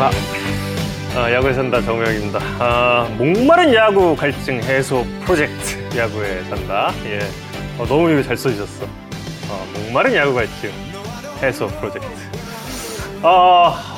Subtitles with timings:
[0.00, 2.38] 아, 야구에 산다 정우영입니다.
[2.60, 6.92] 아, 목마른 야구 갈증 해소 프로젝트 야구에 산다.
[7.06, 7.18] 예,
[7.78, 8.84] 어, 너무 잘 써주셨어.
[9.48, 10.70] 어, 목마른 야구 갈증
[11.42, 12.06] 해소 프로젝트.
[13.22, 13.96] 아,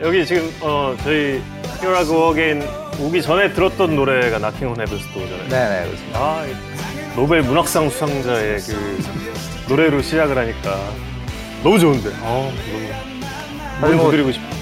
[0.00, 1.42] 여기 지금 어, 저희
[1.80, 2.62] Here I Go Again
[3.00, 5.48] 오기 전에 들었던 노래가 Knockin' on Heaven's Door잖아요.
[5.48, 6.18] 네네 그렇습니다.
[6.20, 9.02] 아, 이 노벨 문학상 수상자의 그
[9.68, 10.78] 노래로 시작을 하니까
[11.64, 12.10] 너무 좋은데.
[12.20, 12.52] 어,
[13.80, 14.61] 너무 사실 뭐- 드리고 싶어.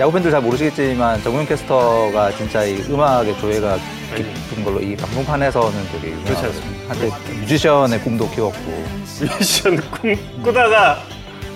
[0.00, 3.76] 야구 팬들 잘 모르시겠지만 정용 캐스터가 진짜 이 음악의 조예가
[4.16, 6.88] 깊은 걸로 이 방송판에서는 되게 그렇지 유명하거든요.
[6.88, 8.84] 한때 뮤지션의 꿈도 키웠고
[9.38, 10.98] 미션 꿈 꾸다가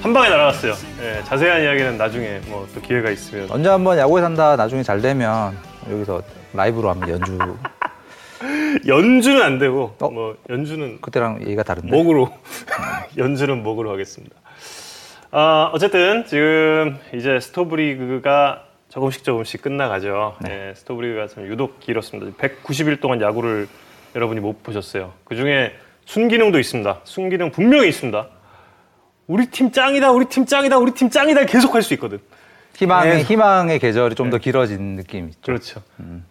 [0.02, 0.74] 한 방에 날아갔어요.
[1.02, 3.48] 예, 자세한 이야기는 나중에 뭐 또 기회가 있으면.
[3.50, 5.56] 언제 한번 야구에 산다 나중에 잘 되면
[5.90, 7.36] 여기서 라이브로 한번 연주
[8.86, 10.10] 연주는 안 되고 어?
[10.10, 12.30] 뭐 연주는 그때랑 얘기가 다른데 목으로
[13.18, 14.36] 연주는 목으로 하겠습니다.
[15.30, 20.36] 아 어쨌든 지금 이제 스토브리그가 조금씩 조금씩 끝나가죠.
[20.48, 22.32] 예, 스토브리그가 참 유독 길었습니다.
[22.38, 23.68] 190일 동안 야구를
[24.14, 25.12] 여러분이 못 보셨어요.
[25.24, 25.74] 그 중에
[26.06, 27.00] 순기능도 있습니다.
[27.04, 28.26] 순기능 분명히 있습니다.
[29.26, 32.18] 우리 팀 짱이다, 우리 팀 짱이다, 우리 팀 짱이다 계속 할 수 있거든.
[32.76, 33.22] 희망의 네.
[33.24, 35.40] 희망의 계절이 좀더 길어진 느낌이 있죠.
[35.42, 35.82] 그렇죠.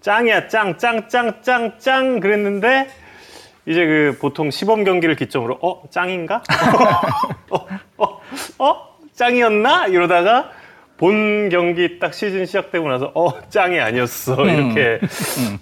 [0.01, 2.87] 짱이야, 짱, 짱, 짱, 짱, 짱 그랬는데
[3.67, 6.41] 이제 그 보통 시범 경기를 기점으로 어 짱인가?
[7.51, 8.21] 어, 어,
[8.59, 9.87] 어, 짱이었나?
[9.87, 10.51] 이러다가
[10.97, 14.99] 본 경기 딱 시즌 시작되고 나서 어 짱이 아니었어 이렇게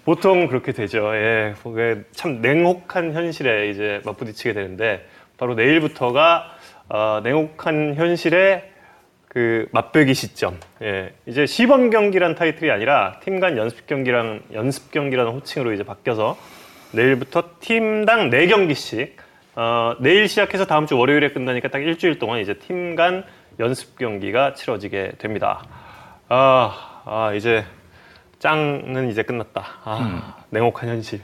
[0.05, 1.13] 보통 그렇게 되죠.
[1.15, 5.05] 예, 그게 참 냉혹한 현실에 이제 맞부딪히게 되는데
[5.37, 6.51] 바로 내일부터가
[6.87, 8.71] 어, 냉혹한 현실에
[9.27, 10.57] 그 맞배기 시점.
[10.81, 11.11] 예.
[11.25, 16.37] 이제 시범 경기란 타이틀이 아니라 팀 간 연습 경기랑 연습 경기라는 호칭으로 이제 바뀌어서
[16.95, 19.17] 내일부터 팀당 네경기씩
[19.55, 23.23] 어, 내일 시작해서 다음 주 월요일에 끝나니까 딱 일주일 동안 이제 팀 간
[23.59, 25.63] 연습 경기가 치러지게 됩니다.
[26.29, 27.63] 아, 아 이제
[28.39, 29.65] 짱은 이제 끝났다.
[29.83, 31.21] 아, 냉혹한 현실.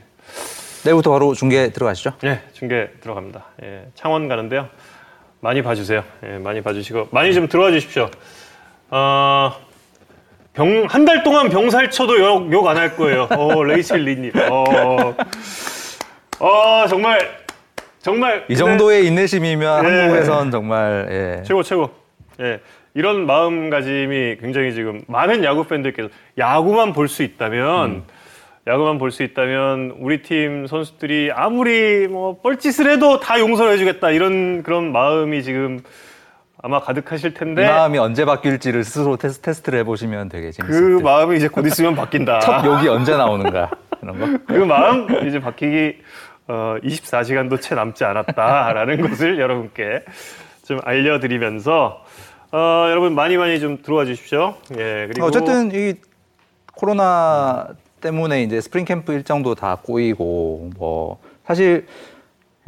[0.85, 2.13] 내일부터 바로 중계 들어가시죠.
[2.23, 3.45] 예, 중계 들어갑니다.
[3.63, 4.69] 예, 창원 가는데요.
[5.41, 6.03] 많이 봐주세요.
[6.23, 8.09] 예, 많이 봐주시고 많이 좀 들어와 주십시오.
[8.89, 9.53] 어,
[10.53, 12.19] 병, 한 달 동안 병살 쳐도
[12.51, 13.27] 욕 안 할 거예요.
[13.31, 14.31] 어, 레이첼 리님.
[14.49, 15.15] 어,
[16.39, 17.19] 어, 정말,
[17.99, 18.45] 정말.
[18.49, 19.89] 이 정도의 인내심이면 네.
[20.01, 21.43] 한국에선 정말 예.
[21.43, 21.89] 최고, 최고.
[22.41, 22.59] 예.
[22.93, 28.03] 이런 마음가짐이 굉장히 지금 많은 야구 팬들께서 야구만 볼 수 있다면
[28.67, 34.61] 야구만 볼 수 있다면 우리 팀 선수들이 아무리 뭐 뻘짓을 해도 다 용서를 해주겠다 이런
[34.63, 35.79] 그런 마음이 지금
[36.61, 41.01] 아마 가득하실 이 텐데 마음이 언제 바뀔지를 스스로 테스, 테스트를 해보시면 되게 그 재밌을 듯.
[41.03, 42.39] 마음이 이제 곧 있으면 바뀐다.
[42.41, 44.39] 첫 욕이 언제 나오는가 이런 거.
[44.47, 45.97] 그 마음 이제 바뀌기
[46.47, 50.03] 어, 24시간도 채 남지 않았다라는 것을 여러분께
[50.65, 52.03] 좀 알려드리면서
[52.51, 54.55] 어, 여러분 많이 많이 좀 들어와 주십시오.
[54.77, 55.95] 예 그리고 어쨌든 이
[56.73, 57.67] 코로나
[58.01, 61.87] 때문에 이제 스프링 캠프 일정도 다 꼬이고 뭐 사실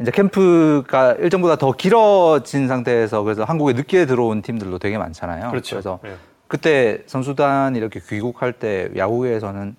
[0.04, 5.50] 이제 캠프가 일정보다 더 길어진 상태에서 그래서 한국에 늦게 들어온 팀들도 되게 많잖아요.
[5.50, 5.76] 그렇죠.
[5.76, 6.16] 래서 예.
[6.46, 9.74] 그때 선수단 이렇게 귀국할 때 야구에서는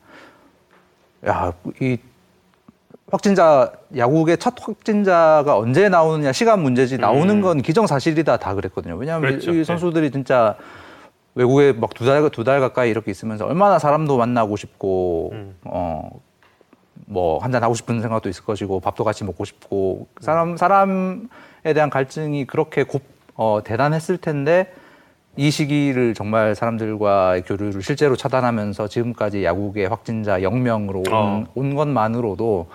[1.28, 1.98] 야 이
[3.12, 8.96] 확진자 야구의 첫 확진자가 언제 나오느냐 시간 문제지 나오는 건 기정사실이다 다 그랬거든요.
[8.96, 9.30] 왜냐하면 음.
[9.30, 9.52] 그랬죠.
[9.54, 9.64] 이 네.
[9.64, 10.56] 선수들이 진짜
[11.36, 15.56] 외국에 막 두 달 두 달 가까이 이렇게 있으면서 얼마나 사람도 만나고 싶고 음.
[15.66, 16.10] 어
[17.06, 20.22] 뭐 한잔 하고 싶은 생각도 있을 것이고 밥도 같이 먹고 싶고 음.
[20.22, 23.04] 사람 사람에 대한 갈증이 그렇게 곱,
[23.36, 24.74] 어, 대단했을 텐데
[25.38, 31.44] 이 시기를 정말 사람들과의 교류를 실제로 차단하면서 지금까지 야구계 확진자 0명으로 온, 어.
[31.54, 32.68] 온 것만으로도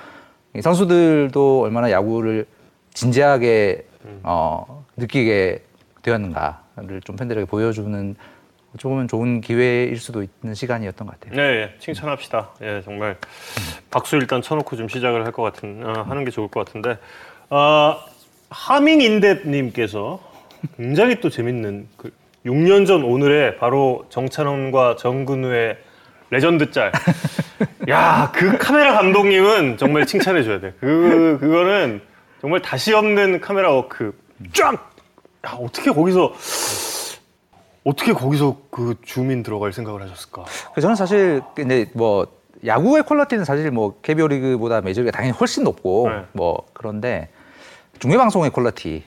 [0.57, 2.47] 이 선수들도 얼마나 야구를
[2.93, 4.21] 진지하게 음.
[4.23, 5.65] 어, 느끼게
[6.03, 8.17] 되었는가를 좀 팬들에게 보여주는
[8.79, 11.37] 보면 좋은 기회일 수도 있는 시간이었던 것 같아요.
[11.37, 12.51] 네, 예, 칭찬합시다.
[12.63, 13.17] 예, 정말
[13.91, 16.97] 박수 일단 쳐놓고 좀 시작을 할 것 같은 어, 하는 게 좋을 것 같은데
[17.51, 17.97] 어,
[18.51, 20.21] 하밍인뎁님께서
[20.77, 22.13] 굉장히 또 재밌는 그
[22.47, 25.77] 6년 전 오늘에 바로 정찬헌과 정근우의
[26.31, 26.93] 레전드 짤.
[27.91, 30.73] 야, 그 카메라 감독님은 정말 칭찬해 줘야 돼.
[30.81, 32.01] 그 그거는
[32.41, 34.17] 정말 다시 없는 카메라 워크.
[34.53, 34.73] 쫙.
[35.47, 36.33] 야, 어떻게 거기서
[37.85, 40.45] 어떻게 거기서 그 줌인 들어갈 생각을 하셨을까?
[40.75, 42.27] 그 저는 사실 근데 뭐
[42.65, 46.25] 야구의 quality는 사실 뭐 KBO 리그보다 메이저리그가 당연히 훨씬 높고 네.
[46.33, 47.29] 뭐 그런데
[47.99, 49.03] 중계 방송의 quality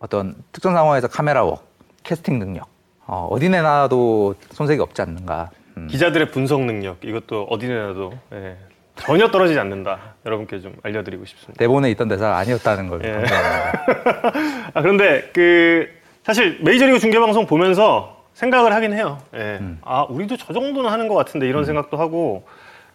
[0.00, 1.62] 어떤 특정 상황에서 카메라 웍,
[2.02, 2.66] 캐스팅 능력
[3.06, 5.50] 어, 어디 내놔도 손색이 없지 않는가.
[5.76, 5.86] 음.
[5.88, 8.56] 기자들의 분석 능력 이것도 어디 내놔도 예,
[8.96, 10.14] 전혀 떨어지지 않는다.
[10.26, 11.58] 여러분께 좀 알려드리고 싶습니다.
[11.58, 13.04] 대본에 있던 대사가 아니었다는 걸.
[13.04, 13.24] 예.
[14.74, 15.88] 아 그런데 그
[16.24, 19.18] 사실 메이저리그 중계 방송 보면서 생각을 하긴 해요.
[19.34, 19.60] 예.
[19.82, 22.44] 아, 우리도 저 정도는 하는 것 같은데 이런 생각도 하고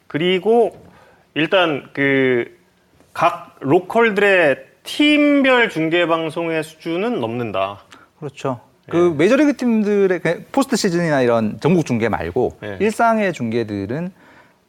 [0.07, 0.77] 그리고
[1.33, 2.57] 일단 그
[3.17, 7.79] 각 local들의 팀별 중계 방송의 수준은 넘는다.
[8.19, 8.59] 그렇죠.
[8.87, 12.77] 그 메이저리그 팀들의 그 포스트 시즌이나 이런 전국 중계 말고 네.
[12.79, 14.11] 일상의 중계들은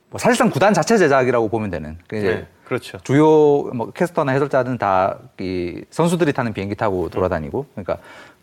[0.08, 1.98] 뭐 사실상 구단 자체 제작이라고 보면 되는.
[2.06, 2.96] 그 네, 그렇죠.
[3.04, 7.98] 주요 뭐 캐스터나 해설자들은 다 이 선수들이 타는 비행기 타고 돌아다니고 그러니까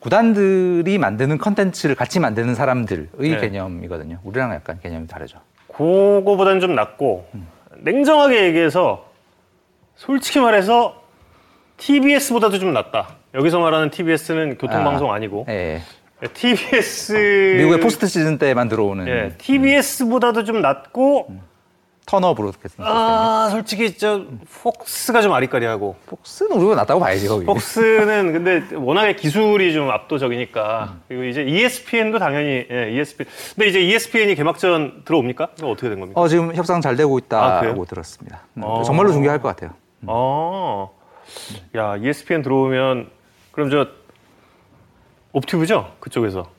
[0.06, 3.38] 구단들이 만드는 컨텐츠를 같이 만드는 사람들의 네.
[3.38, 4.20] 개념이거든요.
[4.24, 5.40] 우리랑 약간 개념이 다르죠.
[5.76, 7.28] 그거보다는 좀 낫고
[7.78, 9.10] 냉정하게 얘기해서
[9.96, 11.02] 솔직히 말해서
[11.78, 13.16] TBS보다도 좀 낫다.
[13.34, 15.82] 여기서 말하는 TBS는 교통방송 아, 니고 예.
[16.34, 21.36] TBS 미국의 포스트 시즌 때만 들어오는 예, TBS보다도 좀 낫고
[22.06, 22.86] 턴업 브로드캐스팅.
[22.86, 24.26] 아 솔직히 저
[24.62, 27.46] 폭스가 좀 아리까리하고 폭스는 우리가 낫다고 봐야지 거기.
[27.46, 34.36] 폭스는 근데 워낙에 기술이 좀 압도적이니까 그리고 이제 ESPN도 당연히 예, ESPN 근데 이제 ESPN이
[34.36, 35.50] 개막전 들어옵니까?
[35.64, 36.20] 어떻게 된 겁니까?
[36.22, 37.86] 어 지금 협상 잘 되고 아, 있다고 그래요?
[37.88, 38.42] 들었습니다.
[38.54, 38.84] 음, 어.
[38.84, 39.72] 정말로 중계할 것 같아요.
[40.08, 40.92] 어,
[41.76, 43.10] 야 ESPN 들어오면
[43.52, 43.88] 그럼 저
[45.32, 46.50] off tube죠 그쪽에서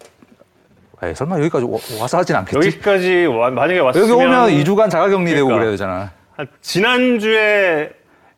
[1.02, 2.56] 에이, 설마 여기까지 와- 와서 하진 않겠지?
[2.56, 5.56] 여기까지 와- 만약에 왔으면 여기 오면 2주간 자가격리 되고 그러니까.
[5.58, 6.10] 그래야 되잖아.
[6.36, 7.90] 한 지난주에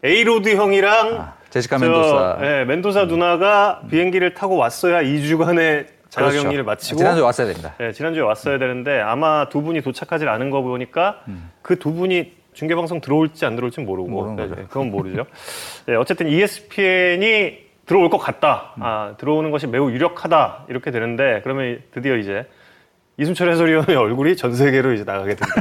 [0.02, 2.38] 에이로드 형이랑 아, 제시카 저, 멘도사.
[2.42, 6.64] 예, 멘도사 누나가 비행기를 타고 왔어야 2주간의 자가격리를 그렇죠.
[6.64, 7.74] 마치고 지난주에 왔어야 됩니다.
[7.78, 11.20] 네, 지난주에 왔어야 되는데 아마 두 분이 도착하지 않은 거 보니까
[11.62, 14.46] 그두 분이 중계 방송 들어올지 안 들어올지 모르고 네.
[14.46, 15.26] 네, 그건 모르죠.
[15.86, 18.74] 네, 어쨌든 ESPN이 들어올 것 같다.
[18.80, 20.66] 아, 들어오는 것이 매우 유력하다.
[20.68, 22.46] 이렇게 되는데 그러면 드디어 이제
[23.16, 25.54] 이순철 해설위원의 얼굴이 전 세계로 이제 나가게 된다.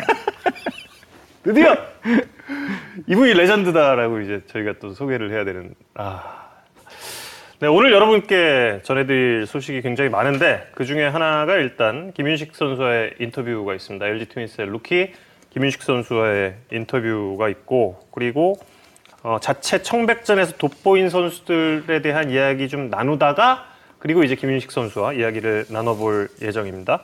[1.41, 1.77] 드디어
[3.07, 6.43] 이분이 legend다라고 이제 저희가 또 소개를 해야 되는 아
[7.59, 14.05] 네, 오늘 여러분께 전해드릴 소식이 굉장히 많은데 그 중에 하나가 일단 김윤식 선수와의 인터뷰가 있습니다.
[14.05, 15.13] LG 트윈스의 루키
[15.51, 18.57] 김윤식 선수와의 인터뷰가 있고 그리고
[19.23, 23.65] 어, 자체 청백전에서 돋보인 선수들에 대한 이야기 좀 나누다가
[23.99, 27.01] 그리고 이제 김윤식 선수와 이야기를 나눠볼 예정입니다.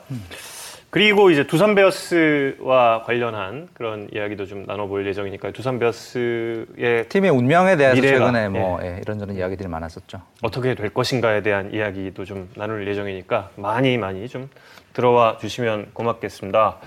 [0.94, 7.96] 그리고 이제 두산 베어스와 관련한 그런 이야기도 좀 나눠볼 예정이니까 두산 베어스의 팀의 운명에 대해서
[7.96, 10.22] 미래가, 최근에 뭐 예, 이런저런 이야기들이 많았었죠.
[10.44, 14.50] 어떻게 될 것인가에 대한 이야기도 좀 나눌 예정이니까 많이 많이 좀
[14.94, 16.78] 들어와 주시면 고맙겠습니다.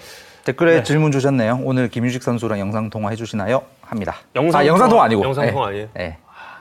[0.45, 1.63] 댓글에 질문 주셨네요.
[1.65, 3.65] 오늘 김유식 선수랑 영상 통화 해주시나요?
[3.87, 4.17] 합니다.
[4.35, 5.89] 영상 아, 영상 통화- 통화 아니고 영상 예, 통화 아니에요?
[5.99, 6.19] 예,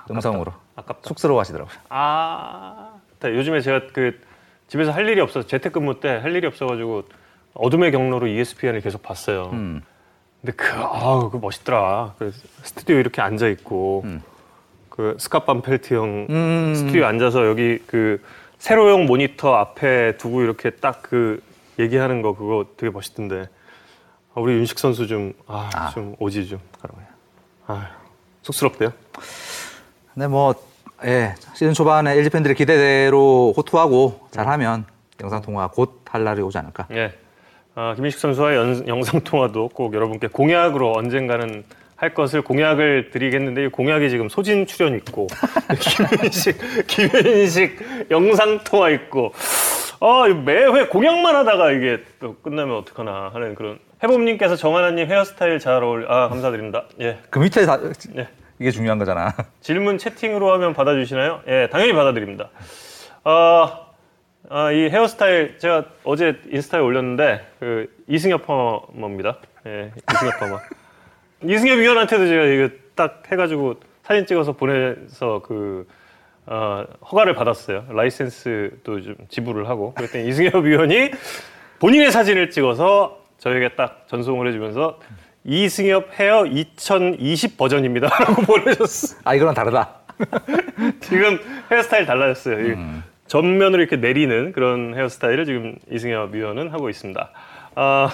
[0.09, 1.07] 음성으로 아깝다.
[1.09, 1.75] 쑥스러워하시더라고요.
[1.89, 4.19] 아, 네, 요즘에 제가 그
[4.67, 7.03] 집에서 할 일이 없어서 재택근무 때 할 일이 없어가지고
[7.53, 9.49] 어둠의 경로로 ESPN을 계속 봤어요.
[9.53, 9.81] 음.
[10.41, 12.13] 근데 그 아우 그 멋있더라.
[12.19, 12.31] 그
[12.63, 14.03] 스튜디오 이렇게 앉아 있고
[14.89, 16.73] 그 스캇 반펠트 형 음.
[16.75, 18.21] 스튜디오 앉아서 여기 그
[18.59, 21.41] 세로용 모니터 앞에 두고 이렇게 딱 그
[21.79, 23.47] 얘기하는 거 그거 되게 멋있던데
[24.33, 26.15] 아, 우리 윤식 선수 좀아좀 아.
[26.19, 27.05] 오지 좀 그러고요.
[27.67, 27.89] 아
[28.43, 28.91] 쑥스럽대요.
[30.13, 30.53] 근데 뭐
[31.05, 34.85] 예, 시즌 초반에 LG 팬들의 기대대로 호투하고 잘하면
[35.21, 36.87] 영상 통화 곧 할 날이 오지 않을까.
[36.91, 37.11] 예.
[37.75, 41.65] 아, 김민식 선수와의 연- 영상 통화도 꼭 여러분께 공약으로 언젠가는
[41.97, 45.27] 할 것을 공약을 드리겠는데 이 공약이 지금 소진 출연 있고
[45.79, 49.33] 김민식 김민식 영상 통화 있고
[49.99, 53.77] 아 매회 공약만 하다가 이게 또 끝나면 어떡하나 하는 그런
[54.09, 57.79] 해봄님께서 정하나님 헤어스타일 잘 어울 아 감사드립니다 예 그 밑에 다,
[58.17, 58.27] 예.
[58.59, 59.33] 이게 중요한 거잖아.
[59.59, 61.41] 질문 채팅으로 하면 받아주시나요?
[61.47, 62.49] 예, 당연히 받아드립니다.
[63.25, 63.81] 아,
[64.49, 69.37] 아, 이 헤어스타일 제가 어제 인스타에 올렸는데 그 이승엽 파머입니다.
[69.67, 70.59] 예, 이승엽 파머.
[71.43, 75.85] 이승엽 위원한테도 제가 이거 딱 해가지고 사진 찍어서 보내서 그
[76.45, 77.85] 어, 허가를 받았어요.
[77.89, 81.11] 라이센스도 좀 지불을 하고 그랬더니 이승엽 위원이
[81.79, 84.99] 본인의 사진을 찍어서 저에게 딱 전송을 해주면서
[85.43, 89.17] 이승엽 헤어 2020 버전입니다라고 보내줬어.
[89.23, 89.97] 아 이거랑 다르다.
[91.01, 92.67] 지금 헤어스타일 달라졌어요.
[92.71, 92.75] 이
[93.27, 97.29] 전면으로 이렇게 내리는 그런 헤어스타일을 지금 이승엽 위원은 하고 있습니다.
[97.75, 98.09] 아,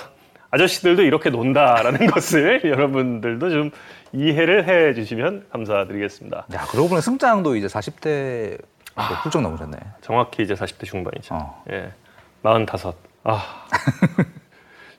[0.50, 3.72] 아저씨들도 이렇게 논다라는 것을 여러분들도 좀
[4.12, 6.48] 이해를 해 주시면 감사드리겠습니다.
[6.54, 8.62] 야 그러고 보니 승장도 이제 40대
[9.24, 9.78] 훌쩍 넘으셨네.
[10.02, 11.36] 정확히 이제 40대 중반이죠.
[11.36, 11.64] 어.
[11.72, 11.94] 예.
[12.44, 12.94] 45.
[13.24, 13.68] 아.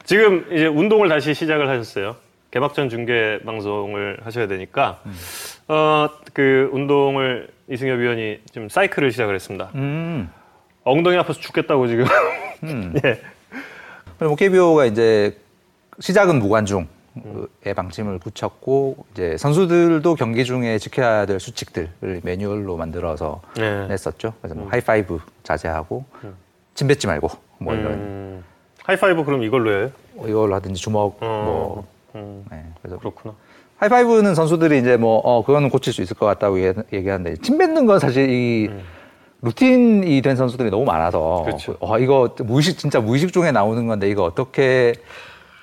[0.05, 2.17] 지금 이제 운동을 다시 시작을 하셨어요.
[2.51, 5.01] 개막전 중계 방송을 하셔야 되니까
[5.69, 9.71] 어, 그 운동을 이승엽 위원이 지금 사이클을 시작을 했습니다.
[9.75, 10.31] 음.
[10.85, 12.05] 엉덩이 아파서 죽겠다고 지금.
[12.65, 12.95] 음.
[13.05, 13.21] 예.
[14.19, 15.39] 그리고 KBO가 이제
[16.01, 16.89] 시작은 무관중의
[17.75, 23.87] 방침을 굳혔고 이제 선수들도 경기 중에 지켜야 될 수칙들을 매뉴얼로 만들어서 네.
[23.87, 24.35] 냈었죠.
[24.43, 26.05] 그래서 뭐 하이파이브 자제하고
[26.75, 28.45] 침 뱉지 말고 뭐 이런 음.
[28.85, 29.91] 하이파이브 그럼 이걸로 해요?
[30.27, 31.85] 이걸로 하든지 주먹 뭐 어.
[32.15, 32.45] 음.
[32.51, 33.35] 네, 그래서 그렇구나.
[33.79, 37.87] 하이파이브는 선수들이 이제 뭐 어 그거는 고칠 수 있을 것 같다고 얘기- 얘기하는데 침 뱉는
[37.87, 38.71] 건 사실 이
[39.41, 41.77] 루틴이 된 선수들이 너무 많아서 그렇죠.
[41.81, 44.95] 어 이거 무의식 진짜 무의식 중에 나오는 건데 이거 어떻게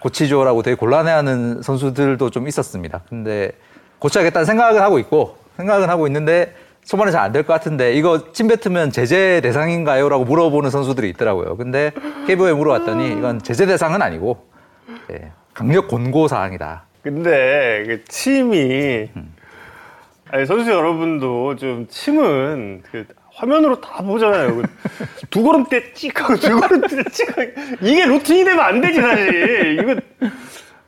[0.01, 3.01] 고치죠라고 되게 곤란해하는 선수들도 좀 있었습니다.
[3.09, 3.51] 근데
[3.99, 6.53] 고쳐야겠다는 생각은 하고 있고 생각은 하고 있는데
[6.89, 11.55] 초반에 잘 안 될 것 같은데 이거 침 뱉으면 제재 대상인가요?라고 물어보는 선수들이 있더라고요.
[11.55, 11.91] 근데
[12.25, 14.47] KBO에 물어봤더니 이건 제재 대상은 아니고
[15.11, 16.85] 예, 강력 권고 사항이다.
[17.03, 19.07] 근데 그 침이
[20.31, 23.05] 아니, 선수 여러분도 좀 침은 그
[23.35, 24.59] 화면으로 다 보잖아요.
[25.21, 27.43] 그두 걸음대 찍하고 두 걸음대 찍하고
[27.81, 29.79] 이게 루틴이 되면 안 되지 사실.
[29.79, 29.95] 이거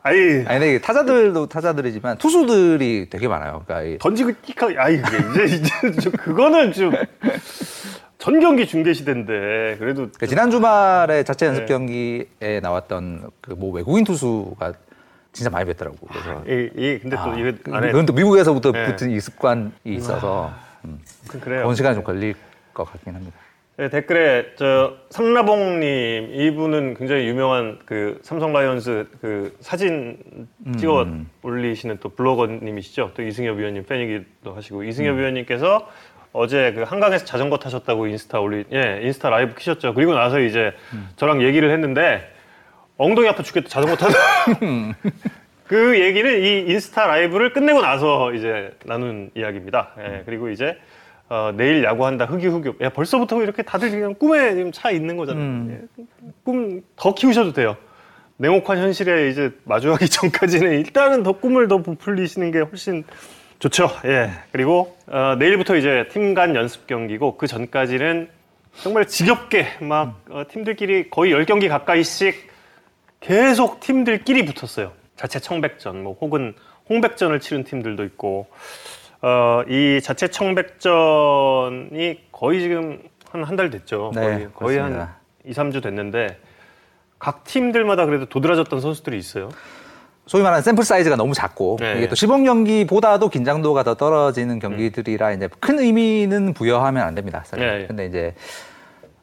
[0.04, 3.64] 아니 아니 근데 이게 타자들도 타자들이지만 투수들이 되게 많아요.
[3.66, 6.92] 그러니까 이 던지고 찍하고 아이 이제 이제 좀 그거는 좀
[8.18, 11.66] 전 경기 중계 시대인데 그래도 그러니까 지난 주말에 자체 연습 네.
[11.66, 14.74] 경기에 나왔던 그 뭐 외국인 투수가
[15.34, 15.96] 진짜 많이 뵀더라고.
[16.08, 18.86] 그래서 이, 이 근데 또 아, 이거 그- 안에 그건 또 미국에서부터 네.
[18.86, 20.54] 붙은 이 습관이 있어서
[20.86, 21.62] 음, 그래요.
[21.64, 22.36] 그런 시간이 좀 걸릴
[22.76, 23.36] 것 같긴 합니다.
[23.78, 30.18] 네, 댓글에 저 상나봉님 이분은 굉장히 유명한 그 삼성 라이온즈 그 사진
[30.78, 31.08] 찍어
[31.42, 33.12] 올리시는 또 블로거님이시죠.
[33.16, 35.90] 또 이승엽 위원님 팬이기도 하시고 이승엽 위원님께서
[36.34, 39.94] 어제 그 한강에서 자전거 타셨다고 인스타 올리 예 인스타 라이브 키셨죠.
[39.94, 40.74] 그리고 나서 이제
[41.16, 42.30] 저랑 얘기를 했는데
[42.98, 44.14] 엉덩이 아파 죽겠다 자전거 타다.
[45.66, 49.94] 그 얘기는 이 인스타 라이브를 끝내고 나서 이제 나눈 이야기입니다.
[50.00, 50.78] 예, 그리고 이제
[51.32, 52.74] 어, 내일 야구한다 흑유 흑유.
[52.82, 55.72] 야 벌써부터 이렇게 다들 그냥 꿈에 지금 차 있는 거잖아요.
[55.72, 56.04] 예,
[56.44, 57.78] 꿈더 키우셔도 돼요.
[58.36, 63.06] 냉혹한 현실에 이제 마주하기 전까지는 일단은 더 꿈을 더 부풀리시는 게 훨씬
[63.60, 63.88] 좋죠.
[64.06, 64.32] 예.
[64.52, 68.28] 그리고 어, 내일부터 이제 팀 간 연습 경기고 그 전까지는
[68.82, 72.52] 정말 지겹게 막 어, 팀들끼리 거의 10경기 가까이씩
[73.22, 74.92] 계속 팀들끼리 붙었어요.
[75.16, 76.56] 자체 청백전, 뭐 혹은
[76.90, 78.48] 홍백전을 치른 팀들도 있고,
[79.22, 83.00] 어, 이 자체 청백전이 거의 지금
[83.30, 84.12] 한 한 달 됐죠.
[84.14, 85.16] 네, 거의, 거의 한 그렇습니다.
[85.46, 86.38] 2, 3주 됐는데
[87.20, 89.50] 각 팀들마다 그래도 도드라졌던 선수들이 있어요.
[90.28, 91.96] 소위 말하는 샘플 사이즈가 너무 작고 네.
[91.98, 97.44] 이게 또 시범 경기보다도 긴장도가 더 떨어지는 경기들이라 이제 큰 의미는 부여하면 안 됩니다.
[97.46, 97.66] 사실.
[97.66, 97.88] 네, 네.
[97.88, 98.36] 근데 이제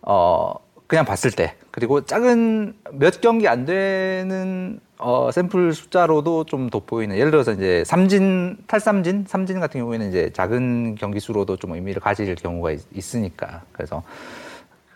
[0.03, 0.55] 어
[0.87, 7.31] 그냥 봤을 때 그리고 작은 몇 경기 안 되는 어 샘플 숫자로도 좀 돋보이는 예를
[7.31, 12.73] 들어서 이제 삼진 탈삼진 삼진 같은 경우에는 이제 작은 경기 수로도 좀 의미를 가질 경우가
[12.73, 14.03] 있, 있으니까 그래서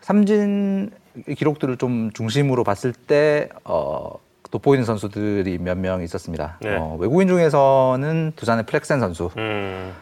[0.01, 0.91] 삼진
[1.37, 4.11] 기록들을 좀 중심으로 봤을 때 어,
[4.51, 6.59] 돋보이는 선수들이 몇 명 있었습니다.
[6.63, 6.75] 네.
[6.77, 9.93] 어, 외국인 중에서는 두산의 플렉센 선수 음,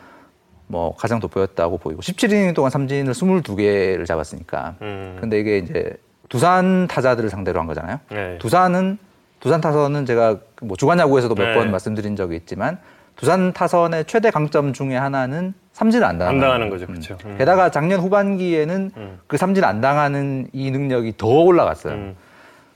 [0.67, 4.77] 뭐 가장 돋보였다고 보이고 17이닝 동안 삼진을 22개를 잡았으니까.
[4.81, 5.19] 음.
[5.21, 5.95] 근데 이게 이제
[6.31, 8.01] 두산 타자들을 상대로 한 거잖아요.
[8.09, 8.39] 네.
[8.39, 8.97] 두산은
[9.41, 11.55] 두산 타선은 제가 뭐 주간 야구에서도 몇 네.
[11.55, 12.79] 번 말씀드린 적이 있지만
[13.17, 16.71] 두산 타선의 최대 강점 중에 하나는 삼진을 안 당하는 안 당하는.
[16.71, 17.19] 거죠, 그렇죠.
[17.27, 17.35] 음.
[17.37, 19.19] 게다가 작년 후반기에는 음.
[19.27, 22.15] 그 삼진 안 당하는 이 능력이 더 올라갔어요.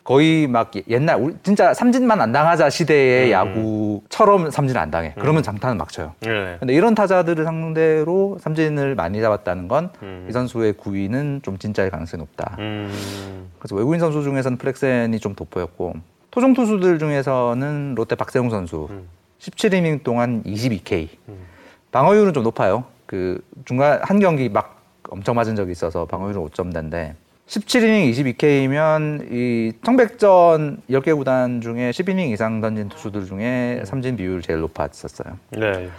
[0.05, 0.15] 음.
[0.15, 3.33] 거의 막 옛날 우리 진짜 삼진만 안 당하자 시대의 음.
[3.33, 5.15] 야구처럼 삼진 안 당해.
[5.19, 6.13] 그러면 장타는 막 쳐요.
[6.21, 6.57] 네.
[6.61, 10.29] 근데 이런 타자들을 상대로 삼진을 많이 잡았다는 건이 음.
[10.31, 12.57] 선수의 구위는 좀 진짜일 가능성이 높다.
[12.59, 13.51] 음.
[13.59, 15.95] 그래서 외국인 선수 중에서는 플렉센이 좀 돋보였고
[16.31, 19.09] 토종 투수들 중에서는 롯데 박세웅 선수 음.
[19.41, 21.39] 17이닝 동안 22K 음.
[21.93, 22.85] 방어율은 좀 높아요.
[23.07, 27.15] 그 중간 한 경기 막 엄청 맞은 적이 있어서 방어율은 5점대인데
[27.47, 34.61] 17이닝 22K면 이 청백전 10개 구단 중에 10이닝 이상 던진 투수들 중에 삼진 비율 제일
[34.61, 35.39] 높았었어요.
[35.51, 35.91] 네.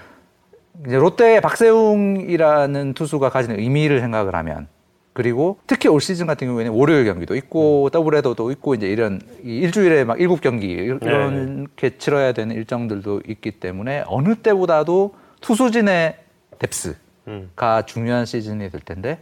[0.86, 4.68] 이제 롯데의 박세웅이라는 투수가 가지는 의미를 생각을 하면
[5.14, 9.60] 그리고 특히 올 시즌 같은 경우에는 월요일 경기도 있고 더블 헤더도 있고 이제 이런 이
[9.60, 16.18] 일주일에 막 일곱 경기 이렇게 치러야 되는 일정들도 있기 때문에 어느 때보다도 투수진의
[16.60, 16.98] 뎁스가
[17.28, 17.50] 음.
[17.86, 19.20] 중요한 시즌이 될 텐데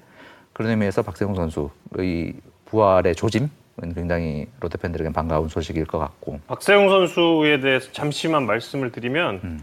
[0.53, 2.33] 그런 의미에서 박세웅 선수의
[2.65, 3.49] 부활의 조짐은
[3.95, 9.59] 굉장히 롯데 팬들에겐 반가운 소식일 것 같고 박세웅 선수에 대해서 잠시만 말씀을 드리면 음.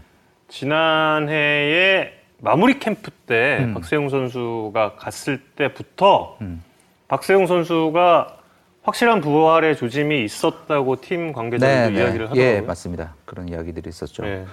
[0.49, 3.73] 지난해에 마무리 캠프 때 음.
[3.73, 6.61] 박세웅 선수가 갔을 때부터 음.
[7.07, 8.37] 박세웅 선수가
[8.83, 12.43] 확실한 부활의 조짐이 있었다고 팀 관계자들도 이야기를 하더라고요.
[12.43, 14.25] 예 맞습니다 그런 이야기들이 있었죠.
[14.25, 14.45] 예.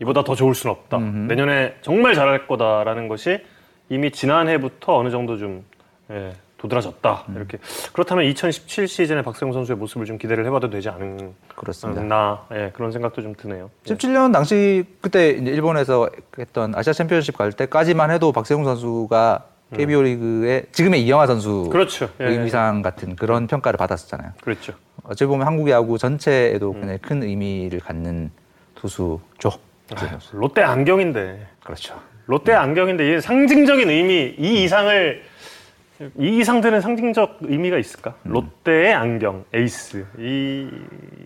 [0.00, 0.96] 이보다 더 좋을 수는 없다.
[0.98, 1.16] 음흠.
[1.28, 3.40] 내년에 정말 잘할 거다라는 것이
[3.88, 5.64] 이미 지난해부터 어느 정도 좀
[6.10, 7.24] 예, 도드라졌다.
[7.28, 7.36] 음.
[7.36, 7.58] 이렇게
[7.92, 12.02] 그렇다면 2017 시즌에 박세웅 선수의 모습을 좀 기대를 해봐도 되지 않은 그렇습니다.
[12.02, 13.70] 나 예, 그런 생각도 좀 드네요.
[13.88, 13.94] 예.
[13.94, 20.66] 17년 당시 그때 이제 일본에서 했던 아시아 챔피언십 갈 때까지만 해도 박세웅 선수가 KBO 리그의
[20.70, 22.08] 지금의 이영하 선수 그렇죠.
[22.20, 22.30] 예, 예.
[22.30, 24.32] 의미상 같은 그런 평가를 받았었잖아요.
[24.40, 24.74] 그렇죠.
[25.04, 28.30] 어찌 보면 한국 야구 전체에도 굉장히 큰 의미를 갖는
[28.74, 29.50] 투수죠.
[29.94, 30.36] 선수.
[30.36, 31.94] 롯데 안경인데 그렇죠.
[32.26, 35.22] 롯데 안경인데 이 상징적인 의미 이 이상을
[36.18, 38.14] 이 이상 되는 상징적 의미가 있을까?
[38.24, 40.68] 롯데의 안경 에이스 이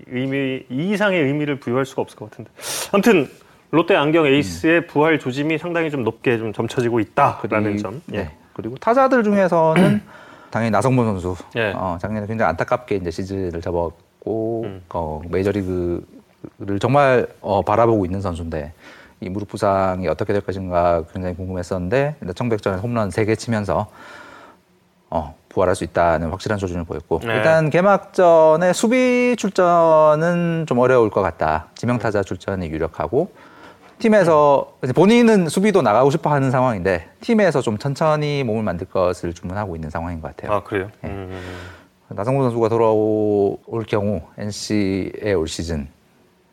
[0.07, 2.50] 의미 이 이상의 의미를 부여할 수가 없을 것 같은데
[2.92, 3.28] 아무튼
[3.73, 8.02] 롯데 안경 에이스의 부활 조짐이 상당히 좀 높게 좀 점쳐지고 있다라는 그리- 점.
[8.07, 8.30] 네.
[8.52, 10.02] 그리고 타자들 중에서는
[10.50, 11.37] 당연히 나성범 선수.
[11.57, 11.73] 예.
[11.75, 14.83] 어, 작년에 굉장히 안타깝게 이제 시즌을 접었고 음.
[14.92, 18.73] 어, 메이저리그를 정말 어, 바라보고 있는 선수인데
[19.21, 23.89] 이 무릎 부상이 어떻게 될 것인가 굉장히 궁금했었는데 청백전에 홈런 3개 치면서
[25.11, 27.35] 어, 부활할 수 있다는 확실한 조짐을 보였고 네.
[27.35, 31.67] 일단 개막전에 수비 출전은 좀 어려울 것 같다.
[31.75, 33.33] 지명타자 출전이 유력하고
[33.99, 39.91] 팀에서 본인은 수비도 나가고 싶어 하는 상황인데 팀에서 좀 천천히 몸을 만들 것을 주문하고 있는
[39.91, 40.57] 상황인 것 같아요.
[40.57, 40.89] 아 그래요?
[41.03, 41.11] 네.
[41.11, 41.39] 음.
[42.09, 45.89] 나성구 선수가 돌아올 경우 NC의 올 시즌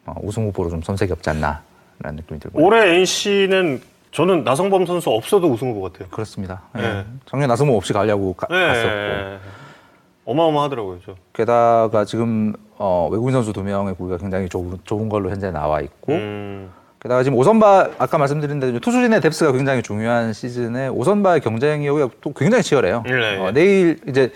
[0.05, 1.63] 어, 우승 후보로 좀 손색이 없지 않나
[1.99, 6.07] 라는 느낌이 들고 올해 NC는 저는 나성범 선수 없어도 우승 후보 같아요.
[6.09, 6.61] 그렇습니다.
[6.77, 6.81] 예.
[6.81, 7.05] 네.
[7.25, 8.67] 작년 나성무 없이 가려고 가- 네.
[8.67, 9.57] 갔었고
[10.25, 10.99] 어마어마하더라고요.
[11.05, 11.15] 저.
[11.33, 16.13] 게다가 지금 어, 외국인 선수 두 명의 구위가 굉장히 좁은, 좁은 걸로 현재 나와 있고
[16.13, 16.69] 음.
[16.99, 21.87] 게다가 지금 오선발 아까 말씀드린 대로 투수진의 뎁스가 굉장히 중요한 시즌에 오선발 경쟁이
[22.21, 23.03] 또 굉장히 치열해요.
[23.05, 23.37] 네.
[23.37, 24.31] 어, 내일 이제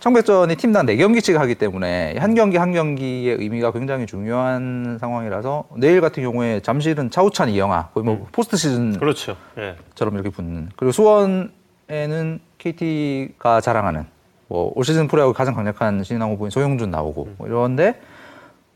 [0.00, 6.22] 청백전이 팀당 네경기씩 하기 때문에 한 경기 한 경기의 의미가 굉장히 중요한 상황이라서 내일 같은
[6.22, 9.36] 경우에 잠실은 차우찬 이영하 거의 뭐 포스트 시즌처럼 그렇죠.
[9.58, 9.76] 예.
[10.00, 14.06] 이렇게 붙는 그리고 수원에는 KT가 자랑하는
[14.48, 18.00] 뭐 올 시즌 프로야구 가장 강력한 신인왕 후보인 소영준 나오고 뭐 이런데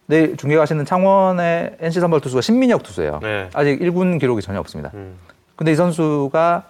[0.07, 3.21] 내일 중계 가시는 창원의 NC 선발 투수가 신민혁 투수예요.
[3.23, 3.49] 네.
[3.55, 4.91] 아직 1군 기록이 전혀 없습니다.
[4.95, 5.15] 음.
[5.55, 6.65] 근데 이 선수가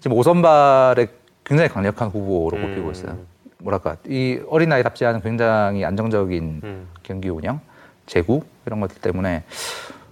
[0.00, 1.06] 지금 오선발에
[1.44, 2.62] 굉장히 강력한 후보로 음.
[2.62, 3.16] 꼽히고 있어요.
[3.64, 6.88] 뭐랄까 이 어린 나이답지 않은 굉장히 안정적인 음.
[7.02, 7.60] 경기 운영,
[8.06, 9.42] 재구 이런 것들 때문에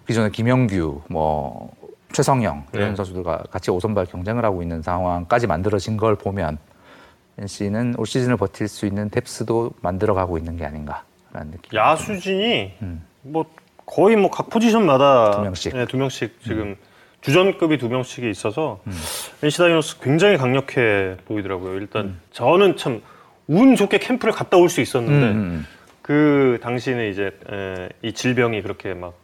[0.06, 1.70] 기존에 김영규, 뭐
[2.12, 2.96] 최성영 이런 네.
[2.96, 6.58] 선수들과 같이 오선발 경쟁을 하고 있는 상황까지 만들어진 걸 보면
[7.38, 11.78] NC는 올 시즌을 버틸 수 있는 뎁스도 만들어가고 있는 게 아닌가라는 느낌.
[11.78, 13.04] 야수진이 음.
[13.22, 13.44] 뭐
[13.86, 15.74] 거의 뭐 각 포지션마다 두 명씩.
[15.76, 16.76] 네, 두 명씩 지금
[17.20, 18.92] 주전급이 두 명씩이 있어서 음.
[19.42, 21.74] NC 다이노스 굉장히 강력해 보이더라고요.
[21.76, 22.20] 일단 음.
[22.32, 23.00] 저는 참
[23.52, 25.66] 운 좋게 캠프를 갔다 올 수 있었는데 음, 음,
[26.02, 29.14] 그 당시는 이제 에, 이 질병이 그렇게 막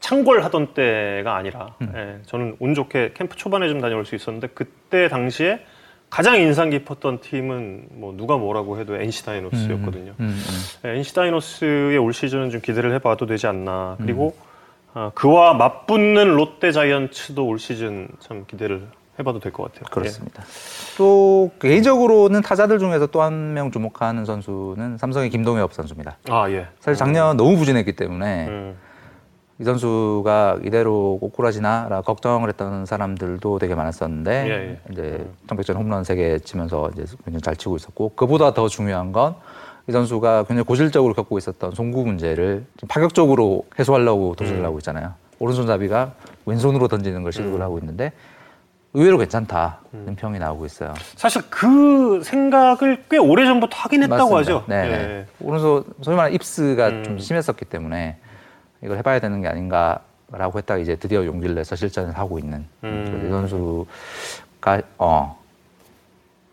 [0.00, 1.92] 창궐하던 때가 아니라 음.
[1.96, 5.64] 예, 저는 운 좋게 캠프 초반에 좀 다녀올 수 있었는데 그때 당시에
[6.10, 10.12] 가장 인상 깊었던 팀은 뭐 누가 뭐라고 해도 NC 다이노스였거든요.
[10.20, 10.80] 음, 음, 음.
[10.82, 13.96] 네, NC 다이노스의 올 시즌은 좀 기대를 해봐도 되지 않나.
[14.00, 14.36] 그리고
[14.92, 18.82] 어, 그와 맞붙는 롯데 자이언츠도 올 시즌 참 기대를
[19.18, 19.84] 해봐도 될 것 같아요.
[19.90, 20.42] 그렇습니다.
[20.98, 26.16] 또 개인적으로는 타자들 중에서 또 한 명 주목하는 선수는 삼성의 김동엽 선수입니다.
[26.28, 26.32] 예.
[26.32, 26.66] 아 예.
[26.80, 28.76] 사실 작년 너무 부진했기 때문에 음,
[29.60, 34.80] 이 선수가 이대로 꼬꾸라지나라 걱정을 했던 사람들도 되게 많았었는데 예, 예.
[34.92, 39.36] 이제 청백전 홈런 3개 치면서 이제 굉장히 잘 치고 있었고 그보다 더 중요한 건
[39.86, 44.64] 이 선수가 굉장히 고질적으로 겪고 있었던 송구 문제를 좀 파격적으로 해소하려고 도전을 음.
[44.64, 45.12] 하고 있잖아요.
[45.38, 46.14] 오른손잡이가
[46.46, 48.12] 왼손으로 던지는 걸 시도를 하고 있는데
[48.94, 50.16] 의외로 괜찮다는 음.
[50.18, 50.94] 평이 나오고 있어요.
[51.16, 54.38] 사실 그 생각을 꽤 오래 전부터 하긴 했다고 맞습니다.
[54.38, 54.64] 하죠.
[54.68, 54.76] 네.
[54.90, 55.26] 예.
[55.40, 57.04] 오른손 소위 말하는 입스가 음.
[57.04, 58.16] 좀 심했었기 때문에
[58.82, 63.24] 이걸 해봐야 되는 게 아닌가라고 했다가 이제 드디어 용기를 내서 실전을 하고 있는 음.
[63.26, 65.38] 이 선수가 어,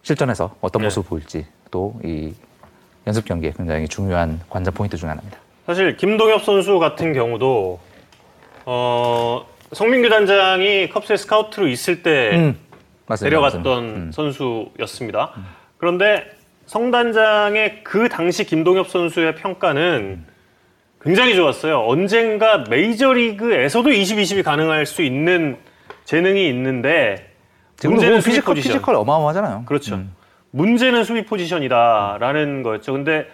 [0.02, 0.86] 실전에서 어떤 네.
[0.88, 2.34] 모습을 보일지 또 이
[3.08, 5.38] 연습 경기에 굉장히 중요한 관전 포인트 중 하나입니다.
[5.66, 7.80] 사실 김동엽 선수 같은 경우도
[8.66, 12.58] 어, 성민규 단장이 컵스의 스카우트로 있을 때 음,
[13.08, 13.30] 맞습니다.
[13.30, 13.84] 내려갔던.
[13.84, 14.12] 음.
[14.14, 15.32] 선수였습니다.
[15.78, 16.30] 그런데
[16.66, 20.26] 성 단장의 그 당시 김동엽 선수의 평가는
[21.02, 21.84] 굉장히 좋았어요.
[21.88, 25.58] 언젠가 메이저리그에서도 20-20이 가능할 수 있는
[26.06, 27.32] 재능이 있는데
[27.78, 28.74] 지금 문제는 뭐 피지컬, 포지션.
[28.74, 29.64] 피지컬 어마어마하잖아요.
[29.66, 29.96] 그렇죠.
[29.96, 30.14] 음.
[30.52, 32.92] 문제는 수비 포지션이다라는 거였죠.
[32.94, 33.28] 근데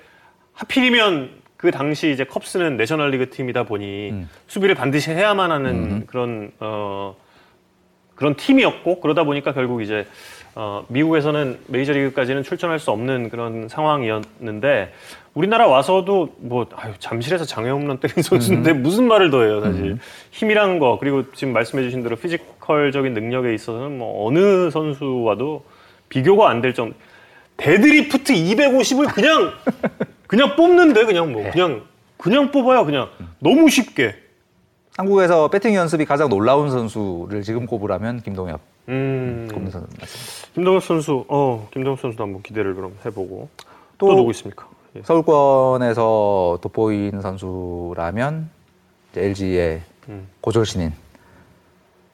[0.53, 4.29] 하필이면 그 당시 이제 컵스는 내셔널리그 팀이다 보니 음.
[4.47, 7.15] 수비를 반드시 해야만 하는 그런 어
[8.15, 10.05] 그런 팀이었고 그러다 보니까 결국 이제
[10.55, 14.93] 어 미국에서는 메이저리그까지는 출전할 수 없는 그런 상황이었는데
[15.33, 19.97] 우리나라 와서도 뭐 아유 잠실에서 장애 홈런 때린 선수인데 무슨 말을 더 해요 사실.
[20.31, 20.97] 힘이란 거.
[20.99, 25.63] 그리고 지금 말씀해주신 대로 피지컬적인 능력에 있어서는 뭐 어느 선수와도
[26.09, 26.95] 비교가 안 될 정도
[27.57, 29.51] 데드리프트 250을 그냥
[30.27, 31.83] 그냥 뽑는데 그냥 뭐 그냥
[32.17, 33.09] 그냥 뽑아요 그냥
[33.39, 34.15] 너무 쉽게
[34.97, 38.59] 한국에서 배팅 연습이 가장 놀라운 선수를 지금 꼽으라면 김동엽
[38.89, 40.47] 음 꼽는 선수 맞습니다.
[40.55, 43.49] 김동엽 선수, 어, 김동엽 선수도 한번 기대를 그럼 해보고
[43.97, 44.67] 또, 또 누구 있습니까?
[44.95, 45.01] 예.
[45.03, 48.49] 서울권에서 돋보이는 선수라면
[49.15, 50.27] LG의 음.
[50.41, 50.93] 고졸 신인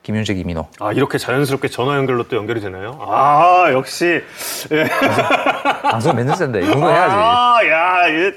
[0.04, 0.68] 김윤식 이민호.
[0.80, 3.00] 아 이렇게 자연스럽게 전화 연결로 또 연결이 되나요?
[3.02, 4.22] 아 역시
[4.72, 4.84] 예.
[5.82, 7.16] 방송 몇 년째인데 이 정도 해야지.
[7.16, 8.34] 아, 야, 예.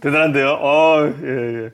[0.00, 0.58] 대단한데요.
[0.60, 1.70] 어, 예, 예.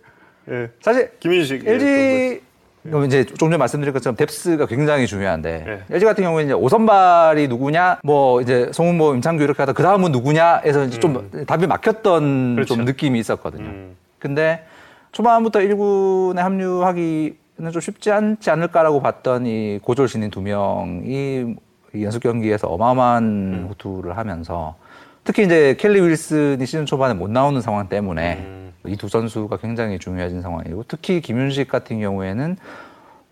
[0.51, 0.71] 예.
[0.81, 1.67] 사실 김윤식.
[1.67, 2.41] 예, LG
[2.85, 5.95] 그럼 이제 좀 전에 말씀드린 것처럼 뎁스가 굉장히 중요한데 네.
[5.95, 10.85] LG 같은 경우에 이제 오선발이 누구냐 뭐 이제 송은보 임창규 이렇게 하다 그 다음은 누구냐에서
[10.85, 12.55] 이제 좀 답이 막혔던 음.
[12.55, 12.77] 그렇죠.
[12.77, 13.65] 좀 느낌이 있었거든요.
[13.65, 13.97] 음.
[14.19, 14.65] 근데
[15.13, 21.57] 초반부터 1군에 합류하기는 좀 쉽지 않지 않을까라고 봤던 이 고졸 신인 두 명이
[21.95, 23.67] 이 연습 경기에서 어마어마한 음.
[23.71, 24.77] 호투를 하면서
[25.25, 28.73] 특히 이제 켈리 윌슨이 시즌 초반에 못 나오는 상황 때문에 음.
[28.87, 32.57] 이두 선수가 굉장히 중요해진 상황이고 특히 김윤식 같은 경우에는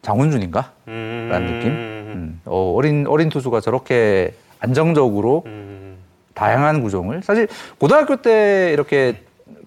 [0.02, 0.72] 장훈준인가?
[0.88, 1.28] 음.
[1.30, 1.70] 라는 느낌?
[1.70, 2.40] 음.
[2.44, 5.96] 어, 어린 어린 투수가 저렇게 안정적으로 음.
[6.34, 9.25] 다양한 구종을 사실 고등학교 때 이렇게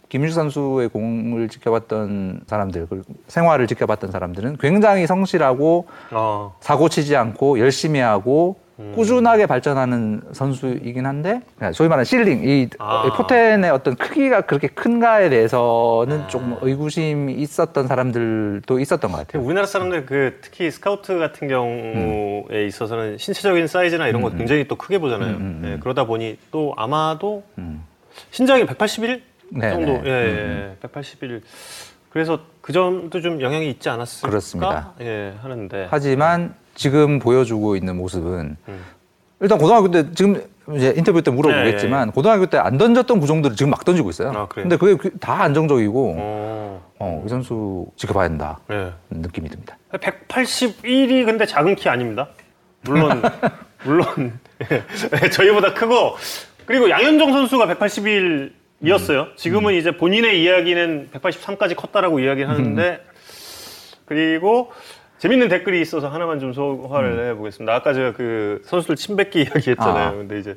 [0.10, 2.88] 김윤식 선수의 공을 지켜봤던 사람들
[3.28, 8.94] 생활을 지켜봤던 사람들은 굉장히 성실하고 아, 사고 치지 않고 열심히 하고 음.
[8.96, 13.14] 꾸준하게 발전하는 선수이긴 한데 그냥 소위 말하는 실링 이 아.
[13.16, 16.28] 포텐의 어떤 크기가 그렇게 큰가에 대해서는 아.
[16.28, 19.44] 조금 의구심이 있었던 사람들도 있었던 것 같아요.
[19.44, 24.98] 우리나라 사람들 그 특히 스카우트 같은 경우에 있어서는 신체적인 사이즈나 이런 거 굉장히 또 크게
[24.98, 25.36] 보잖아요.
[25.36, 27.84] 음, 음, 예, 그러다 보니 또 아마도 음.
[28.32, 30.02] 신장이 181 네, 정도, 네.
[30.06, 30.10] 예,
[30.72, 31.42] 예, 181.
[32.10, 34.30] 그래서 그 점도 좀 영향이 있지 않았을까?
[34.30, 34.94] 그렇습니다.
[35.02, 35.88] 예, 하는데.
[35.92, 38.86] 하지만 지금 보여주고 있는 모습은 음.
[39.42, 40.42] 일단 고등학교 때 지금
[40.76, 44.30] 이제 인터뷰 때 물어보겠지만 네, 고등학교 때 안 던졌던 구종들을 지금 막 던지고 있어요.
[44.30, 44.64] 아, 그래요?
[44.64, 48.92] 근데 그게 그- 다 안정적이고 어, 어, 이 선수 지켜봐야 된다 예.
[49.10, 49.78] 느낌이 듭니다.
[49.94, 52.28] 181이 근데 작은 키 아닙니다.
[52.82, 53.22] 물론
[53.84, 54.40] 물론
[54.72, 56.16] 예, 저희보다 크고
[56.66, 59.28] 그리고 양현종 선수가 181 이었어요.
[59.36, 63.04] 지금은 이제 본인의 이야기는 183까지 컸다라고 이야기하는데
[64.06, 64.72] 그리고
[65.18, 67.74] 재밌는 댓글이 있어서 하나만 좀 소화를 해보겠습니다.
[67.76, 70.08] 아까 제가 그 선수들 침뱉기 이야기했잖아요.
[70.08, 70.12] 아.
[70.12, 70.56] 근데 이제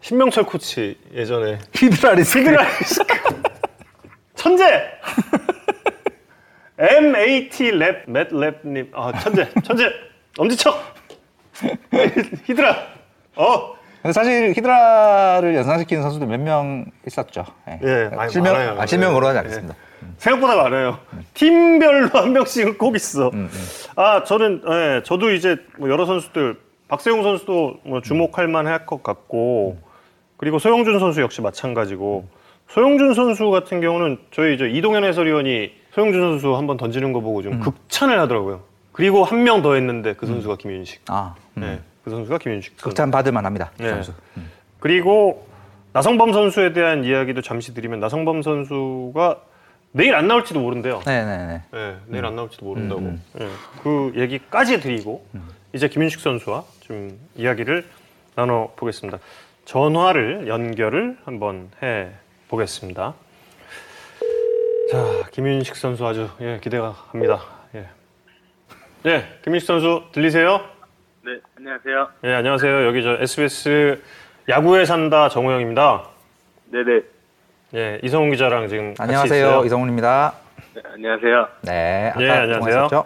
[0.00, 3.14] 신명철 코치 예전에 히드라리스 히드라리스크.
[4.36, 4.64] 천재!
[6.78, 8.90] MAT 랩 맷랩님.
[8.94, 9.90] 아 천재 천재.
[10.38, 10.94] 엄지척.
[12.46, 12.86] 히드라.
[13.34, 17.44] 어 근데 사실 히드라를 연상시키는 선수들 몇명 있었죠.
[17.68, 17.78] 예.
[17.82, 18.80] 예, 많이 실명, 많아요.
[18.80, 19.38] 아, 실명으로 하지 예.
[19.40, 19.74] 않겠습니다.
[20.18, 20.98] 생각보다 많아요.
[21.34, 23.30] 팀별로 한 명씩은 꼭 있어.
[23.34, 23.50] 음,
[23.96, 26.56] 아 저는 예, 저도 이제 뭐 여러 선수들
[26.88, 29.78] 박세웅 선수도 뭐 주목할 만할 것 같고
[30.36, 32.26] 그리고 소영준 선수 역시 마찬가지고
[32.68, 37.58] 소영준 선수 같은 경우는 저희 이제 이동현 해설위원이 소영준 선수 한번 던지는 거 보고 좀
[37.60, 38.62] 극찬을 하더라고요.
[38.92, 41.02] 그리고 한 명 더 했는데 그 선수가 김윤식.
[41.08, 41.60] 아, 음.
[41.60, 42.72] 네, 그 선수가 김윤식.
[42.72, 42.84] 선수.
[42.84, 43.70] 극찬 받을 만 합니다.
[43.78, 43.90] 이 네.
[43.90, 44.12] 선수.
[44.80, 45.46] 그리고
[45.92, 49.40] 나성범 선수에 대한 이야기도 잠시 드리면 나성범 선수가
[49.92, 51.02] 내일 안 나올지도 모른대요.
[51.06, 51.62] 네네네.
[51.70, 53.00] 네, 내일 안 나올지도 모른다고.
[53.00, 53.48] 음, 예,
[53.82, 55.24] 그 얘기까지 드리고
[55.72, 57.86] 이제 김윤식 선수와 좀 이야기를
[58.34, 59.18] 나눠 보겠습니다.
[59.64, 62.10] 전화를 연결을 한번 해
[62.48, 63.14] 보겠습니다.
[64.92, 67.42] 자, 김윤식 선수 아주 예, 기대가 갑니다.
[67.74, 67.86] 예.
[69.02, 70.60] 네, 김윤식 선수 들리세요?
[71.28, 72.08] 네, 안녕하세요.
[72.24, 72.86] 예, 안녕하세요.
[72.86, 74.02] 여기 저 SBS
[74.48, 76.08] 야구에 산다 정우영입니다.
[76.70, 77.02] 네네.
[77.74, 79.46] 예, 이성훈 기자랑 지금 안녕하세요.
[79.46, 79.64] 있어요.
[79.66, 80.32] 이성훈입니다.
[80.74, 81.48] 네, 안녕하세요.
[81.64, 82.12] 네.
[82.14, 83.04] 아까 예, 안녕하세요.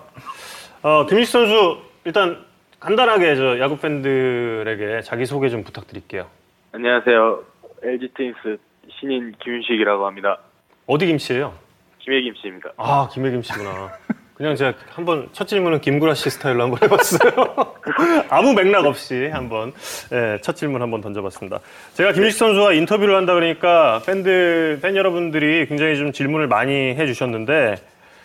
[0.83, 2.45] 어, 김민식 선수 일단
[2.79, 6.29] 간단하게 저 야구 팬들에게 자기 소개 좀 부탁드릴게요.
[6.71, 7.43] 안녕하세요.
[7.83, 8.57] LG 트윈스
[9.01, 10.39] 신인 김윤식이라고 합니다.
[10.87, 11.55] 어디 김씨예요?
[11.99, 12.71] 김혜김 씨입니다.
[12.77, 13.91] 아, 김혜김 씨구나.
[14.43, 17.31] 그냥 제가 한번 첫 질문은 김구라 씨 스타일로 한번 해봤어요.
[18.29, 19.73] 아무 맥락 없이 한번
[20.13, 21.61] 예, 첫 질문 한번 던져봤습니다.
[21.95, 27.77] 제가 김민식 선수와 인터뷰를 한다 그러니까 팬들 팬 여러분들이 굉장히 좀 질문을 많이 해주셨는데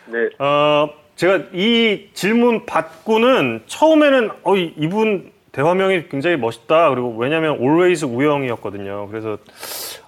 [0.08, 6.92] 네, 어, 제가 이 질문 받고는 처음에는 어, 이- 이분 대화명이 굉장히 멋있다.
[6.92, 9.08] 그리고 왜냐면 always 우영이었거든요.
[9.10, 9.40] 그래서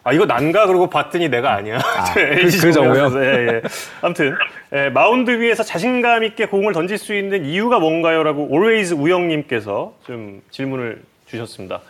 [0.04, 1.80] 아 이거 난가 그러고 봤더니 내가 아니야.
[2.16, 3.10] LG 그 정우영?
[3.10, 3.62] 정우영이어서, 예, 예.
[4.04, 4.36] 아무튼
[4.74, 11.02] 예, 마운드 위에서 자신감 있게 공을 던질 수 있는 이유가 뭔가요?라고 always 우영님께서 좀 질문을
[11.26, 11.82] 주셨습니다.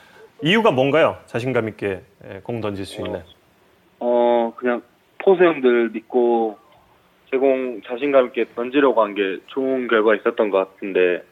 [0.42, 1.18] 이유가 뭔가요?
[1.26, 2.00] 자신감 있게
[2.32, 3.22] 예, 공 던질 수 있는.
[4.00, 4.82] 어 그냥
[5.22, 6.58] 포수 형들 믿고
[7.30, 11.24] 제공 자신감 있게 던지려고 한 게 좋은 결과 있었던 것 같은데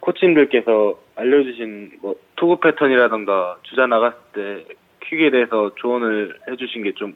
[0.00, 4.64] 코치님들께서 알려주신 뭐 투구 패턴이라던가 주자 나갔을 때
[5.04, 7.14] 퀵에 대해서 조언을 해주신 게 좀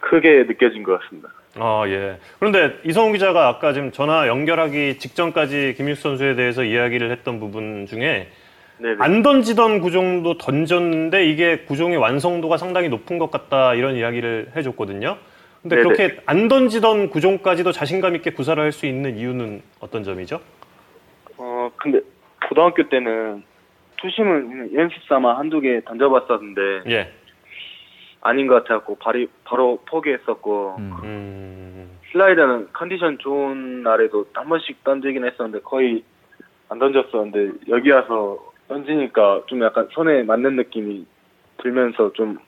[0.00, 1.28] 크게 느껴진 것 같습니다.
[1.54, 2.18] 아, 예.
[2.40, 8.28] 그런데 이성훈 기자가 아까 지금 전화 연결하기 직전까지 김윤수 선수에 대해서 이야기를 했던 부분 중에
[8.78, 8.96] 네네.
[8.98, 15.16] 안 던지던 구종도 던졌는데 이게 구종의 완성도가 상당히 높은 것 같다 이런 이야기를 해줬거든요.
[15.62, 15.88] 근데 네네.
[15.88, 20.40] 그렇게 안 던지던 구종까지도 자신감 있게 구사를 할 수 있는 이유는 어떤 점이죠?
[21.82, 22.00] 어, 근데
[22.48, 23.42] 고등학교 때는
[24.00, 27.12] 투심을 연습 삼아 한두 개 던져봤었는데 예.
[28.20, 30.92] 아닌 것 같아갖고 바로, 바로 포기했었고 음.
[31.02, 31.98] 음.
[32.10, 36.04] 슬라이더는 컨디션 좋은 날에도 한 번씩 던지긴 했었는데 거의
[36.68, 41.06] 안 던졌었는데 여기 와서 던지니까 좀 약간 손에 맞는 느낌이
[41.58, 42.38] 들면서 좀,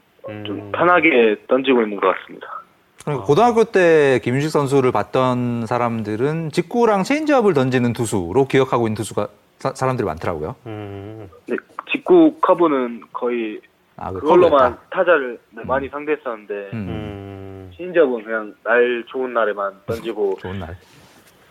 [0.45, 0.73] 좀 음.
[0.73, 2.64] 편하게 던지고 있는 것 같습니다.
[3.05, 9.75] 그러니까 고등학교 때 김윤식 선수를 봤던 사람들은 직구랑 체인지업을 던지는 투수로 기억하고 있는 투수가 사,
[9.75, 10.57] 사람들이 많더라고요.
[10.67, 11.29] 음.
[11.47, 11.57] 네,
[11.93, 13.61] 직구 커브는 거의
[13.97, 14.79] 아, 그 그걸로만 커브였다.
[14.91, 17.73] 타자를 네, 많이 상대했었는데 음, 음.
[17.77, 20.77] 체인지업은 그냥 날 좋은 날에만 던지고 좋은 날.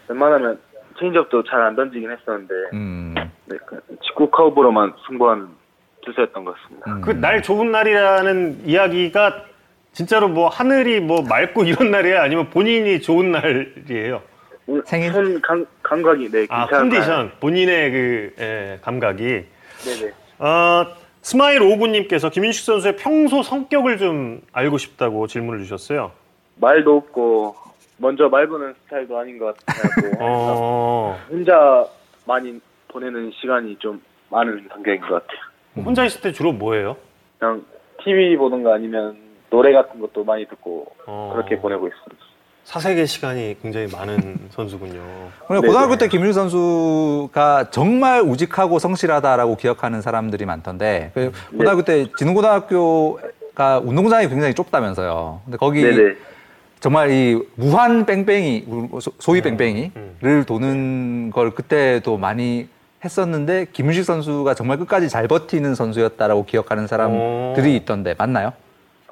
[0.07, 0.59] 웬만하면
[0.99, 3.13] 체인지업도 잘 안 던지긴 했었는데 음,
[3.45, 5.47] 네, 그 직구 커브로만 승부하는
[6.05, 6.91] 투수였던 것 같습니다.
[6.93, 7.01] 음.
[7.01, 9.45] 그날 좋은 날이라는 이야기가
[9.93, 12.19] 진짜로 뭐 하늘이 뭐 맑고 이런 날이에요?
[12.19, 14.21] 아니면 본인이 좋은 날이에요?
[14.86, 15.12] 생일?
[15.12, 16.65] 손 감, 감각이 네 아.
[16.67, 19.23] 컨디션, 본인의 그 예, 감각이.
[19.23, 20.13] 네네.
[20.39, 20.88] 어,
[21.21, 26.12] 스마일 오구님께서 김윤식 선수의 평소 성격을 좀 알고 싶다고 질문을 주셨어요.
[26.56, 27.56] 말도 없고
[27.97, 31.86] 먼저 말 거는 스타일도 아닌 것 같고 어, 혼자
[32.25, 35.86] 많이 보내는 시간이 좀 많은 성격인 것 같아요.
[35.86, 36.97] 혼자 있을 때 주로 뭐 해요?
[37.38, 37.63] 그냥
[38.03, 39.17] TV 보는 거 아니면
[39.53, 42.15] 노래 같은 것도 많이 듣고 어, 그렇게 보내고 있습니다.
[42.63, 44.99] 사색의 시간이 굉장히 많은 선수군요.
[45.51, 45.97] 네, 고등학교 네.
[45.99, 51.57] 때 김윤식 선수가 정말 우직하고 성실하다라고 기억하는 사람들이 많던데 그 네.
[51.59, 55.41] 고등학교 때 진흥고등학교가 운동장이 굉장히 좁다면서요.
[55.45, 56.15] 근데 거기 네네.
[56.79, 58.65] 정말 이 무한 뺑뺑이
[59.01, 60.43] 소- 소위 뺑뺑이를 음.
[60.47, 62.67] 도는 걸 그때도 많이
[63.05, 67.75] 했었는데 김윤식 선수가 정말 끝까지 잘 버티는 선수였다라고 기억하는 사람들이 오.
[67.75, 68.53] 있던데 맞나요?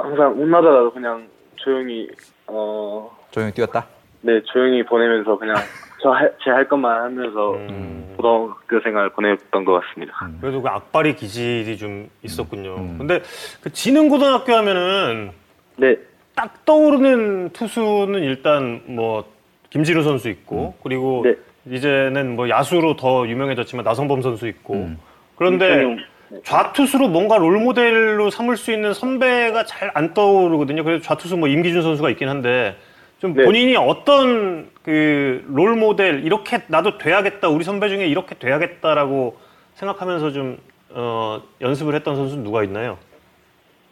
[0.02, 2.08] 항상 운나더라도 그냥 조용히
[2.48, 3.86] 어, 조용히 뛰었다.
[4.22, 5.56] 네 조용히 보내면서 그냥
[6.02, 8.14] 저제할 것만 하면서 음.
[8.18, 10.30] 고등학교 생활 보냈던 것 같습니다.
[10.40, 12.76] 그래도 그 악발의 기질이 좀 있었군요.
[12.76, 12.96] 음.
[12.98, 13.22] 근데
[13.62, 15.32] 그 진흥고등학교 하면은
[15.78, 15.98] 네,
[16.36, 19.26] 딱 떠오르는 투수는 일단 뭐
[19.70, 21.36] 김지루 선수 있고 그리고 네.
[21.66, 24.98] 이제는 뭐 야수로 더 유명해졌지만 나성범 선수 있고 음.
[25.36, 25.98] 그런데.
[26.44, 30.84] 좌투수로 뭔가 롤 모델로 삼을 수 있는 선배가 잘 안 떠오르거든요.
[30.84, 32.76] 그래서 좌투수 뭐 임기준 선수가 있긴 한데
[33.20, 33.44] 좀 네.
[33.44, 39.38] 본인이 어떤 그 롤 모델 이렇게 나도 돼야겠다 우리 선배 중에 이렇게 돼야겠다라고
[39.76, 40.58] 생각하면서 좀
[40.90, 42.98] 어, 연습을 했던 선수는 누가 있나요?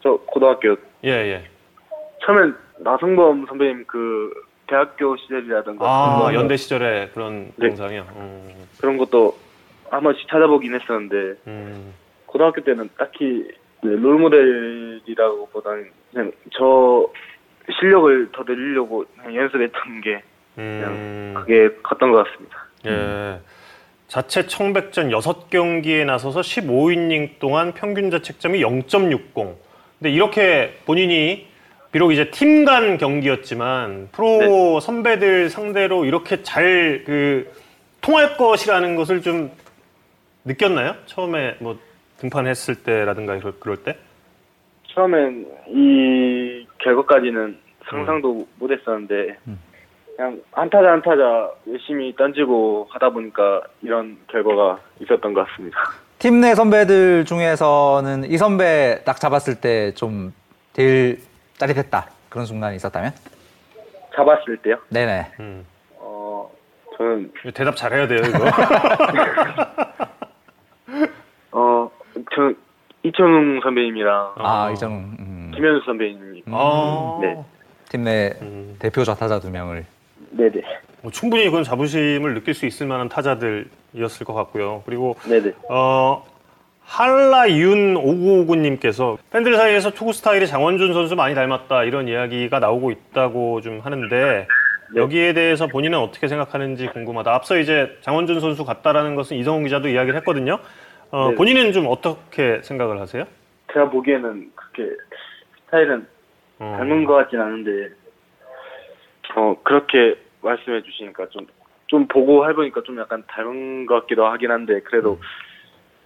[0.01, 1.43] 저 고등학교 예 예.
[2.25, 4.31] 처음엔 나성범 선배님 그
[4.67, 7.67] 대학교 시절이라든가 아 연대 시절에 그런 네.
[7.67, 8.05] 영상이요.
[8.15, 8.49] 음,
[8.79, 9.37] 그런 것도
[9.89, 11.15] 한 번씩 찾아보긴 했었는데
[11.47, 11.93] 음.
[12.29, 13.47] 고등학교 때는 딱히
[13.81, 17.07] 네, 롤모델이라고 보다는 그냥 저
[17.79, 20.21] 실력을 더 늘리려고 그냥 연습했던 게
[20.57, 22.65] 음, 그게 컸던 것 같습니다.
[22.85, 23.39] 예.
[24.07, 29.55] 자체 청백전 6경기에 나서서 15이닝 동안 평균 자책점이 0.60.
[29.99, 31.47] 근데 이렇게 본인이
[31.91, 37.51] 비록 이제 팀 간 경기였지만 프로 선배들 상대로 이렇게 잘 그
[38.01, 39.51] 통할 것이라는 것을 좀
[40.45, 40.95] 느꼈나요?
[41.05, 41.77] 처음에 뭐
[42.19, 43.97] 등판했을 때라든가 그럴, 그럴 때?
[44.93, 47.57] 처음엔 이 결과까지는
[47.89, 49.37] 상상도 못했었는데
[50.15, 55.77] 그냥 한 타자 한 타자 열심히 던지고 하다 보니까 이런 결과가 있었던 것 같습니다.
[56.19, 60.33] 팀 내 선배들 중에서는 이 선배 딱 잡았을 때 좀
[60.73, 61.19] 제일
[61.57, 63.11] 짜릿했다 그런 순간이 있었다면?
[64.15, 64.77] 잡았을 때요.
[64.89, 65.31] 네네.
[65.39, 65.65] 음.
[65.97, 66.49] 어
[66.97, 68.39] 저는 대답 잘해야 돼요, 이거.
[72.19, 72.55] 어 저는
[73.03, 74.71] 이천웅 선배님이랑 아 어.
[74.71, 76.43] 이정은 음, 김현수 선배님.
[76.51, 77.19] 아.
[77.21, 77.43] 네.
[77.89, 78.75] 팀내 음.
[78.79, 79.85] 대표 좌타자 두 명을
[80.31, 80.61] 네네.
[81.01, 84.83] 뭐 충분히 그건 자부심을 느낄 수 있을 만한 타자들이었을 것 같고요.
[84.85, 85.53] 그리고 네네.
[85.69, 86.23] 어,
[86.83, 93.79] 한라윤 5959님께서 팬들 사이에서 투구 스타일이 장원준 선수 많이 닮았다 이런 이야기가 나오고 있다고 좀
[93.79, 94.47] 하는데
[94.95, 97.33] 여기에 대해서 본인은 어떻게 생각하는지 궁금하다.
[97.33, 100.59] 앞서 이제 장원준 선수 같다라는 것은 이성훈 기자도 이야기를 했거든요.
[101.11, 101.35] 어, 네.
[101.35, 103.25] 본인은 좀 어떻게 생각을 하세요?
[103.73, 104.95] 제가 보기에는 그렇게
[105.65, 106.07] 스타일은
[106.59, 107.89] 어, 닮은 것 같진 않은데
[109.35, 111.47] 어 그렇게 말씀해 주시니까 좀
[111.89, 115.19] 좀 보고 해보니까 좀 약간 닮은 것 같기도 하긴 한데 그래도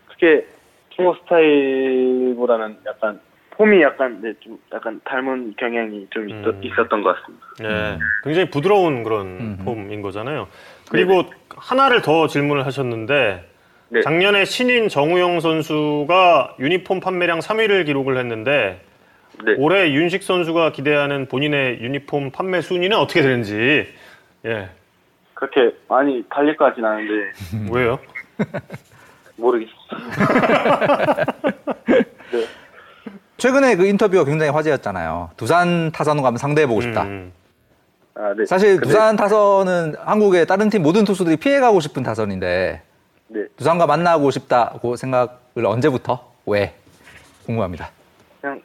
[0.08, 0.48] 그렇게
[0.92, 3.20] 투어 스타일보다는 약간
[3.52, 6.62] 폼이 약간 네, 좀 약간 닮은 경향이 좀 있, 음.
[6.64, 7.46] 있었던 것 같습니다.
[7.60, 9.58] 네, 굉장히 부드러운 그런 음.
[9.64, 10.48] 폼인 거잖아요.
[10.90, 13.50] 그리고 하나를 더 질문을 하셨는데
[13.94, 14.02] 네.
[14.02, 18.82] 작년에 신인 정우영 선수가 유니폼 판매량 3위를 기록을 했는데
[19.46, 19.54] 네.
[19.60, 23.88] 올해 윤식 선수가 기대하는 본인의 유니폼 판매 순위는 어떻게 되는지
[24.46, 24.70] 예
[25.36, 27.12] 그렇게 많이 팔릴 것 같진 않은데
[27.72, 28.00] 왜요?
[29.36, 29.76] 모르겠습니다.
[31.86, 32.48] 네.
[33.38, 35.32] 최근에 그 인터뷰가 굉장히 화제였잖아요.
[35.38, 37.04] 두산 타선과 한번 상대해보고 싶다.
[37.04, 37.32] 음,
[38.16, 38.44] 아, 네.
[38.48, 42.82] 사실 근데- 두산 타선은 한국의 다른 팀 모든 투수들이 피해가고 싶은 타선인데
[43.28, 43.46] 네.
[43.58, 46.76] 두산과 만나고 싶다고 생각을 언제부터 왜
[47.46, 47.90] 궁금합니다.
[48.42, 48.62] 그냥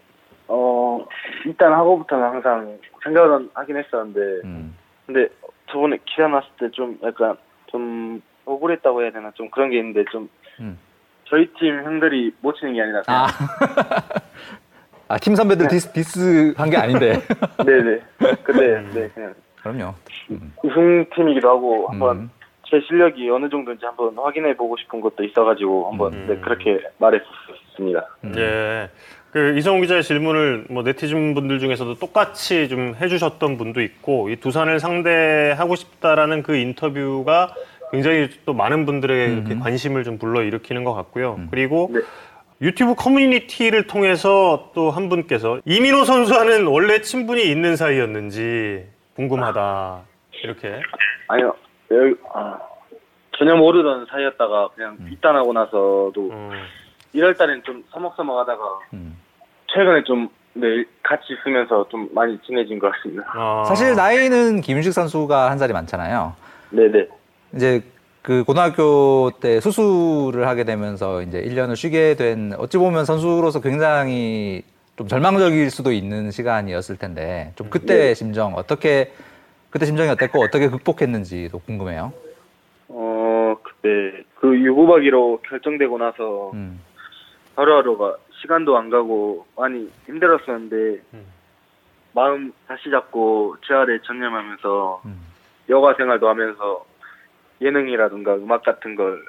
[0.49, 1.05] 어
[1.45, 4.77] 입단하고부터는 항상 생각은 하긴 했었는데 음.
[5.07, 5.29] 근데
[5.71, 10.29] 저번에 기사 났을 때 좀 약간 좀 억울했다고 해야 되나 좀 그런 게 있는데 좀
[10.61, 10.79] 음.
[11.29, 13.27] 저희 팀 형들이 못 치는 게 아니라 아.
[15.11, 17.15] 아, 팀 선배들 디스, 디스 한 게 아닌데.
[17.65, 18.01] 네네
[18.45, 19.95] 근데 네 그냥 그럼요.
[20.63, 22.31] 우승팀이기도 하고 한번 음.
[22.71, 26.27] 제 실력이 어느 정도인지 한번 확인해 보고 싶은 것도 있어가지고 한번 음.
[26.29, 28.07] 네, 그렇게 말했었습니다.
[28.37, 28.91] 예.
[29.31, 34.81] 그 이성훈 기자의 질문을 뭐 네티즌 분들 중에서도 똑같이 좀 해주셨던 분도 있고 이 두산을
[34.81, 37.55] 상대하고 싶다라는 그 인터뷰가
[37.93, 41.41] 굉장히 또 많은 분들의 이렇게 관심을 좀 불러 일으키는 것 같고요.
[41.51, 42.01] 그리고 네.
[42.61, 50.01] 유튜브 커뮤니티를 통해서 또 한 분께서 이민호 선수와는 원래 친분이 있는 사이였는지 궁금하다
[50.43, 50.81] 이렇게.
[51.29, 51.55] 아니요
[51.91, 52.59] 여기, 아,
[53.37, 56.51] 전혀 모르던 사이였다가 그냥 입단하고 나서도 음,
[57.15, 58.63] 1월 달엔 좀 서먹서먹하다가
[58.95, 59.17] 음.
[59.69, 63.25] 최근에 좀 네, 같이 있으면서 좀 많이 친해진 것 같습니다.
[63.33, 66.35] 아, 사실 나이는 김윤식 선수가 한 살이 많잖아요.
[66.71, 67.07] 네네.
[67.55, 67.83] 이제
[68.23, 74.63] 그 고등학교 때 수술을 하게 되면서 이제 1년을 쉬게 된 어찌 보면 선수로서 굉장히
[74.97, 79.13] 좀 절망적일 수도 있는 시간이었을 텐데 좀 그때 심정 어떻게
[79.71, 82.13] 그때 심정이 어땠고 어떻게 극복했는지도 궁금해요.
[82.89, 86.81] 어 그때 그 유고박이로 결정되고 나서 음.
[87.57, 91.27] 하루하루가 시간도 안 가고 많이 힘들었었는데 음.
[92.15, 95.21] 마음 다시 잡고 재활에 전념하면서 음.
[95.69, 96.87] 여가 생활도 하면서
[97.61, 99.23] 예능이라든가 음악 같은 걸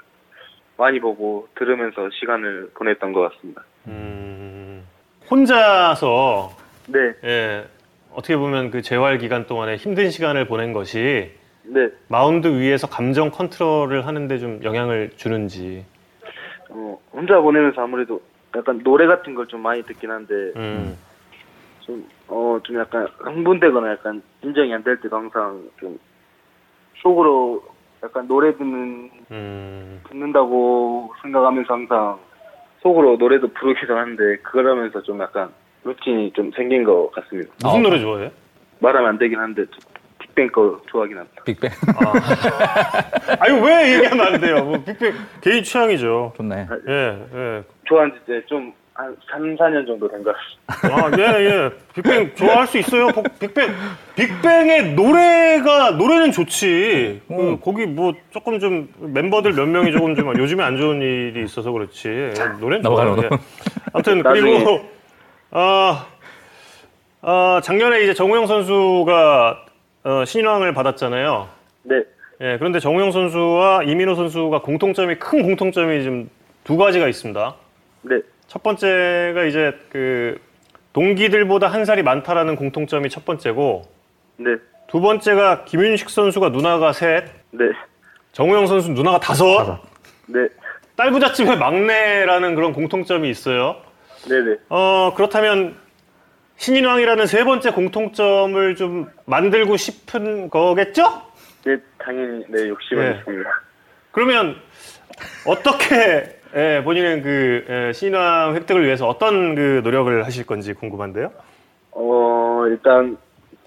[0.78, 3.64] 많이 보고 들으면서 시간을 보냈던 것 같습니다.
[3.88, 4.88] 음,
[5.30, 6.56] 혼자서
[6.88, 7.68] 네, 예,
[8.12, 11.32] 어떻게 보면 그 재활 기간 동안에 힘든 시간을 보낸 것이
[11.64, 11.90] 네.
[12.08, 15.86] 마운드 위에서 감정 컨트롤을 하는데 좀 영향을 주는지.
[16.70, 18.22] 어, 혼자 보내면서 아무래도
[18.56, 20.98] 약간 노래 같은 걸 좀 많이 듣긴 한데 음,
[21.82, 26.00] 좀, 어, 좀 약간 흥분되거나 약간 진정이 안 될 때도 항상 좀
[27.02, 27.64] 속으로
[28.04, 32.20] 약간 노래 듣는, 음, 듣는다고 생각하면서 항상
[32.82, 35.50] 속으로 노래도 부르기도 하는데 그러면서 좀 약간
[35.94, 37.52] 루틴이 좀 생긴 것 같습니다.
[37.64, 37.82] 무슨 어.
[37.82, 38.32] 노래 좋아해?
[38.80, 39.78] 말하면 안 되긴 한데 저
[40.20, 41.44] 빅뱅 거 좋아하긴 합니다.
[41.46, 41.70] 빅뱅
[43.40, 44.64] 아니 왜 얘기하면 안 돼요?
[44.64, 46.34] 뭐 빅뱅 개인 취향이죠.
[46.38, 46.68] 좋네.
[46.88, 47.64] 예, 예.
[47.86, 51.08] 좋아한 지 이제 좀 한 3, 4년 정도 된 것 같습니다.
[51.08, 51.70] 아, 예, 예.
[51.96, 53.08] 빅뱅 좋아할 수 있어요.
[53.08, 53.70] 복- 빅뱅,
[54.18, 57.22] 빅뱅의 노래가, 노래는 좋지.
[57.30, 57.60] 그, 음.
[57.62, 62.10] 거기 뭐 조금 좀 멤버들 몇 명이 조금 좀 요즘에 안 좋은 일이 있어서 그렇지.
[62.10, 63.16] 예, 노래는 좋아요.
[63.24, 63.30] 예.
[63.94, 64.42] 아무튼, 나중에.
[64.66, 64.82] 그리고,
[65.52, 66.06] 아,
[67.22, 69.66] 아, 작년에 이제 정우영 선수가
[70.04, 71.50] 어, 신인왕을 받았잖아요.
[71.84, 72.04] 네,
[72.42, 77.56] 예, 그런데 정우영 선수와 이민호 선수가 공통점이, 큰 공통점이 좀두 가지가 있습니다.
[78.04, 80.40] 네, 첫 번째가 이제 그
[80.94, 83.84] 동기들보다 한 살이 많다라는 공통점이 첫 번째고
[84.38, 84.56] 네,
[84.88, 87.66] 두 번째가 김윤식 선수가 누나가 셋, 네,
[88.34, 89.80] 정우영 선수 누나가 다섯,
[90.28, 90.48] 네,
[90.96, 93.89] 딸부잣집의 막내라는 그런 공통점이 있어요.
[94.28, 94.58] 네, 네.
[94.70, 95.76] 어 그렇다면
[96.58, 101.04] 신인왕이라는 세 번째 공통점을 좀 만들고 싶은 거겠죠?
[101.66, 103.18] 네, 당연히 네 욕심은 네.
[103.20, 103.50] 있습니다.
[104.12, 104.56] 그러면
[105.46, 111.32] 어떻게 예, 본인은 그 예, 신인왕 획득을 위해서 어떤 그 노력을 하실 건지 궁금한데요.
[111.92, 113.18] 어, 일단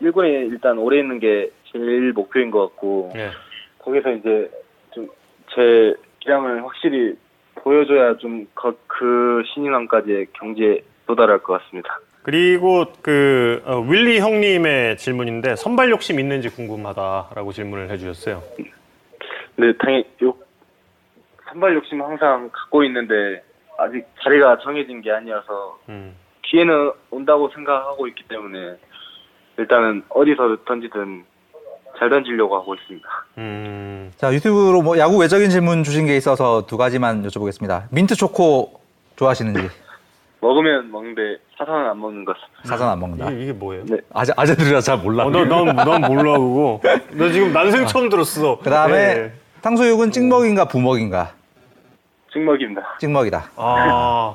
[0.03, 3.31] 1군에 일단 오래 있는 게 제일 목표인 것 같고 예.
[3.79, 4.51] 거기서 이제
[4.93, 5.09] 좀
[5.55, 7.17] 제 기량을 확실히
[7.63, 8.47] 보여줘야 좀
[9.03, 11.99] 그 신인왕까지의 경지에 도달할 것 같습니다.
[12.23, 18.41] 그리고 그 어, 윌리 형님의 질문인데 선발 욕심 있는지 궁금하다라고 질문을 해주셨어요.
[19.57, 20.35] 근데 당연히 요
[21.49, 23.43] 선발 욕심 항상 갖고 있는데
[23.77, 26.15] 아직 자리가 정해진 게 아니어서 음.
[26.43, 28.77] 기회는 온다고 생각하고 있기 때문에
[29.59, 31.25] 일단은 어디서 던지든
[31.99, 33.09] 잘 던지려고 하고 있습니다.
[33.39, 34.13] 음.
[34.17, 37.85] 자 유튜브로 뭐 야구 외적인 질문 주신 게 있어서 두 가지만 여쭤보겠습니다.
[37.91, 38.81] 민트 초코
[39.17, 39.69] 좋아하시는지
[40.41, 42.63] 먹으면 먹는데 사서는 안 먹는 것 같습니다.
[42.65, 43.31] 사전 안 먹는다.
[43.31, 43.85] 이게, 이게 뭐예요?
[43.87, 43.99] 네.
[44.13, 45.25] 아재 아재들이라 잘 몰라.
[45.25, 45.99] 어, 넌 몰라
[46.39, 46.81] 그거.
[47.13, 48.59] 너 지금 난생 처음 들었어.
[48.59, 49.33] 그다음에 네.
[49.63, 51.31] 탕수육은 찍먹인가 부먹인가?
[52.33, 52.97] 찍먹입니다.
[52.99, 53.51] 찍먹이다.
[53.57, 54.35] 아,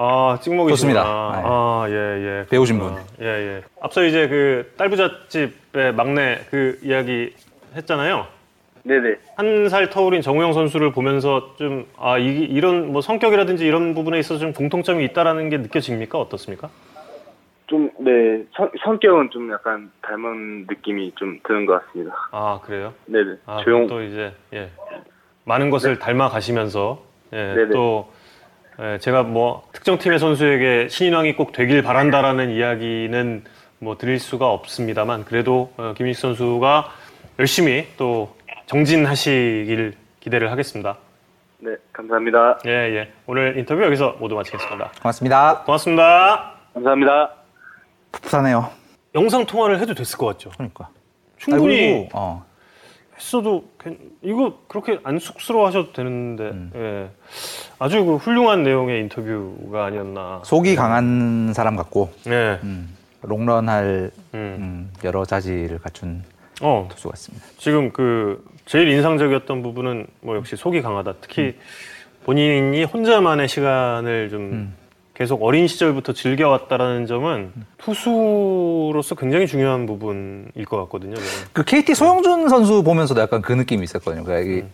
[0.00, 0.68] 아, 찍먹이시구나.
[0.76, 1.02] 좋습니다.
[1.04, 2.46] 아, 예, 예.
[2.48, 3.02] 배우신 그렇구나.
[3.20, 3.62] 예, 예.
[3.80, 7.34] 앞서 이제 그 딸부잣집의 막내 그 이야기
[7.74, 8.26] 했잖아요.
[8.84, 9.16] 네네.
[9.36, 14.38] 한 살 터울인 정우영 선수를 보면서 좀, 아, 이, 이런 뭐 성격이라든지 이런 부분에 있어서
[14.38, 16.16] 좀 공통점이 있다라는 게 느껴집니까?
[16.18, 16.70] 어떻습니까?
[17.66, 22.14] 좀, 네, 성, 성격은 좀 약간 닮은 느낌이 좀 드는 것 같습니다.
[22.30, 22.94] 아, 그래요?
[23.06, 23.34] 네네.
[23.46, 24.70] 아, 조용, 또 이제, 예.
[25.44, 27.54] 많은 것을 닮아 가시면서, 예.
[27.56, 27.70] 네네.
[27.74, 28.17] 또, 예,
[29.00, 33.44] 제가 뭐 특정 팀의 선수에게 신인왕이 꼭 되길 바란다라는 이야기는
[33.80, 36.88] 뭐 드릴 수가 없습니다만 그래도 어, 김민식 선수가
[37.40, 40.96] 열심히 또 정진하시길 기대를 하겠습니다.
[41.58, 42.58] 네, 감사합니다.
[42.66, 43.12] 예, 예.
[43.26, 44.92] 오늘 인터뷰 여기서 모두 마치겠습니다.
[45.02, 45.62] 고맙습니다.
[45.64, 46.52] 고맙습니다.
[46.74, 47.30] 감사합니다.
[48.12, 48.70] 풋풋하네요.
[49.16, 50.50] 영상 통화를 해도 됐을 것 같죠?
[50.50, 50.88] 그러니까.
[51.36, 52.44] 충분히 아이고, 어,
[53.16, 53.77] 했어도 괜-
[54.22, 56.70] 이거 그렇게 안 쑥스러워하셔도 되는데 음.
[56.74, 57.10] 예.
[57.78, 60.42] 아주 그 훌륭한 내용의 인터뷰가 아니었나.
[60.44, 62.58] 속이 강한 사람 같고 예.
[62.62, 64.56] 음, 롱런할 음.
[64.58, 66.22] 음, 여러 자질을 갖춘
[66.60, 67.46] 어, 투수 같습니다.
[67.56, 71.14] 지금 그 제일 인상적이었던 부분은 뭐 역시 속이 강하다.
[71.20, 71.56] 특히
[72.24, 74.74] 본인이 혼자만의 시간을 좀 음.
[75.18, 81.16] 계속 어린 시절부터 즐겨왔다라는 점은 투수로서 굉장히 중요한 부분일 것 같거든요.
[81.16, 81.28] 저는.
[81.52, 84.22] 그 KT 소형준 선수 보면서도 약간 그 느낌이 있었거든요.
[84.22, 84.64] 그러니까 이게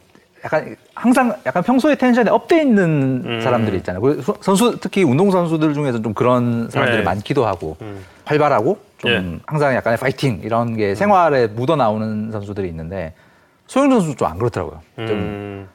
[0.45, 3.41] 약간 항상 약간 평소에 텐션이 업돼 있는 음.
[3.41, 4.03] 사람들이 있잖아요.
[4.43, 7.05] 선수 특히 운동 선수들 중에서 좀 그런 사람들이 네.
[7.05, 8.05] 많기도 하고 음.
[8.27, 9.41] 활발하고 좀 예.
[9.47, 13.15] 항상 약간의 파이팅 이런 게 생활에 묻어 나오는 선수들이 있는데
[13.67, 14.83] 소형준 선수 좀 안 그렇더라고요.
[14.97, 15.69] 좀 음.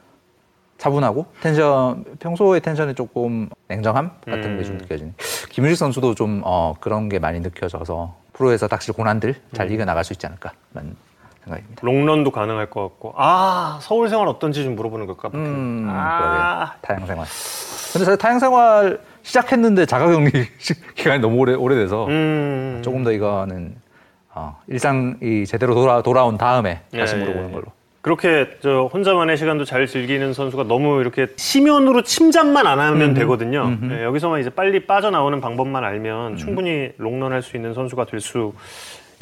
[0.80, 4.78] 차분하고 텐션 평소의 텐션이 조금 냉정함 같은 게좀 음.
[4.78, 5.14] 느껴지는.
[5.50, 9.72] 김유식 선수도 좀 어, 그런 게 많이 느껴져서 프로에서 닥칠 고난들 잘 음.
[9.72, 10.96] 이겨 나갈 수 있지 않을까라는
[11.44, 11.80] 생각입니다.
[11.82, 13.12] 롱런도 가능할 것 같고.
[13.16, 15.30] 아 서울 생활 어떤지 좀 물어보는 걸까?
[15.34, 16.72] 음, 아.
[16.80, 17.26] 타양 생활.
[17.92, 20.30] 근데 사실 타양 생활 시작했는데 자가격리
[20.96, 22.80] 기간이 너무 오래 오래돼서 음.
[22.82, 23.76] 조금 더 이거는
[24.34, 27.52] 어, 일상이 제대로 돌아 돌아온 다음에 다시 예, 물어보는 예.
[27.52, 27.64] 걸로.
[28.02, 33.64] 그렇게 저 혼자만의 시간도 잘 즐기는 선수가 너무 이렇게 심연으로 침잠만 안 하면 되거든요.
[33.64, 33.92] 음흠.
[33.92, 35.88] 예, 여기서만 이제 빨리 빠져나오는 방법만 음.
[35.88, 38.52] 알면 충분히 롱런할 수 있는 선수가 될 수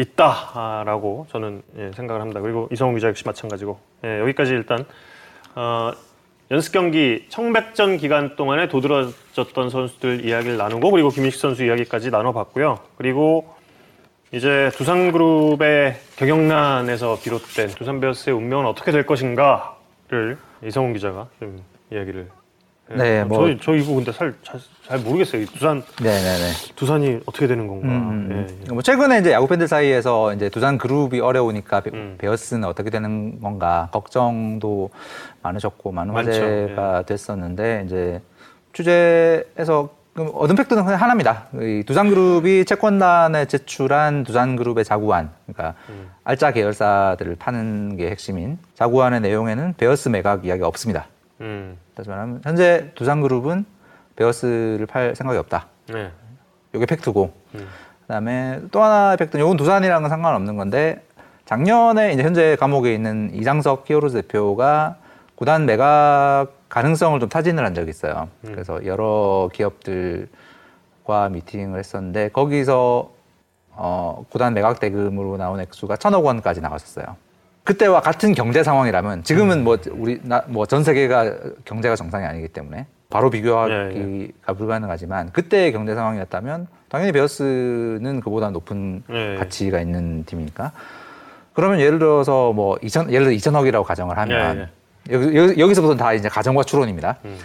[0.00, 2.40] 있다라고 저는 예, 생각을 합니다.
[2.40, 4.84] 그리고 이성훈 기자 역시 마찬가지고 예, 여기까지 일단
[5.56, 5.90] 어,
[6.50, 12.78] 연습 경기 청백전 기간 동안에 도드라졌던 선수들 이야기를 나누고 그리고 김민식 선수 이야기까지 나눠봤고요.
[12.96, 13.52] 그리고
[14.32, 22.28] 이제 두산그룹의 경영난에서 비롯된 두산 베어스의 운명은 어떻게 될 것인가를 이성훈 기자가 좀 이야기를.
[22.90, 22.94] 예.
[22.96, 25.42] 네, 뭐- 저희 저 이거 근데 잘, 잘, 잘 모르겠어요.
[25.42, 26.52] 이 두산 네네네.
[26.76, 27.86] 두산이 어떻게 되는 건가.
[27.86, 27.92] 음,
[28.30, 28.46] 음.
[28.50, 28.72] 예, 예.
[28.72, 32.14] 뭐 최근에 이제 야구 팬들 사이에서 이제 두산 그룹이 어려우니까 베, 음.
[32.18, 34.90] 베어스는 어떻게 되는 건가 걱정도
[35.42, 36.14] 많으셨고 많은.
[36.14, 38.20] 화제가 됐었는데 이제
[38.72, 41.44] 취재에서 그럼 얻은 팩트는 그냥 하나입니다.
[41.54, 46.10] 이 두산 그룹이 채권단에 제출한 두산 그룹의 자구안, 그러니까 음.
[46.24, 51.06] 알짜 계열사들을 파는 게 핵심인 자구안의 내용에는 베어스 매각 이야기가 없습니다.
[51.40, 53.64] 음, 다시 말하면 현재 두산 그룹은
[54.16, 55.66] 베어스를 팔 생각이 없다.
[55.86, 56.10] 네.
[56.74, 57.68] 이게 팩트고 음.
[58.00, 61.00] 그다음에 또 하나의 팩트는 이건 두산이랑은 상관없는 건데
[61.44, 64.96] 작년에 이제 현재 감옥에 있는 이장석 히어로즈 대표가
[65.36, 68.28] 구단 매각 가능성을 좀 타진을 한 적이 있어요.
[68.44, 68.52] 음.
[68.52, 73.10] 그래서 여러 기업들과 미팅을 했었는데 거기서
[73.70, 77.16] 어, 구단 매각 대금으로 나온 액수가 천억 원까지 나갔었어요.
[77.64, 81.34] 그때와 같은 경제 상황이라면 지금은 뭐 우리 나, 뭐전 세계가
[81.66, 89.02] 경제가 정상이 아니기 때문에 바로 비교하기가 예, 불가능하지만 그때의 경제 상황이었다면 당연히 베어스는 그보다 높은
[89.10, 89.36] 예.
[89.36, 90.72] 가치가 있는 팀이니까
[91.52, 94.68] 그러면 예를 들어서 뭐 2천 예를 들어 2천억이라고 가정을 하면 예,
[95.10, 97.16] 여기, 여기, 여기 서부터는 다 이제 가정과 추론입니다.
[97.24, 97.36] 음.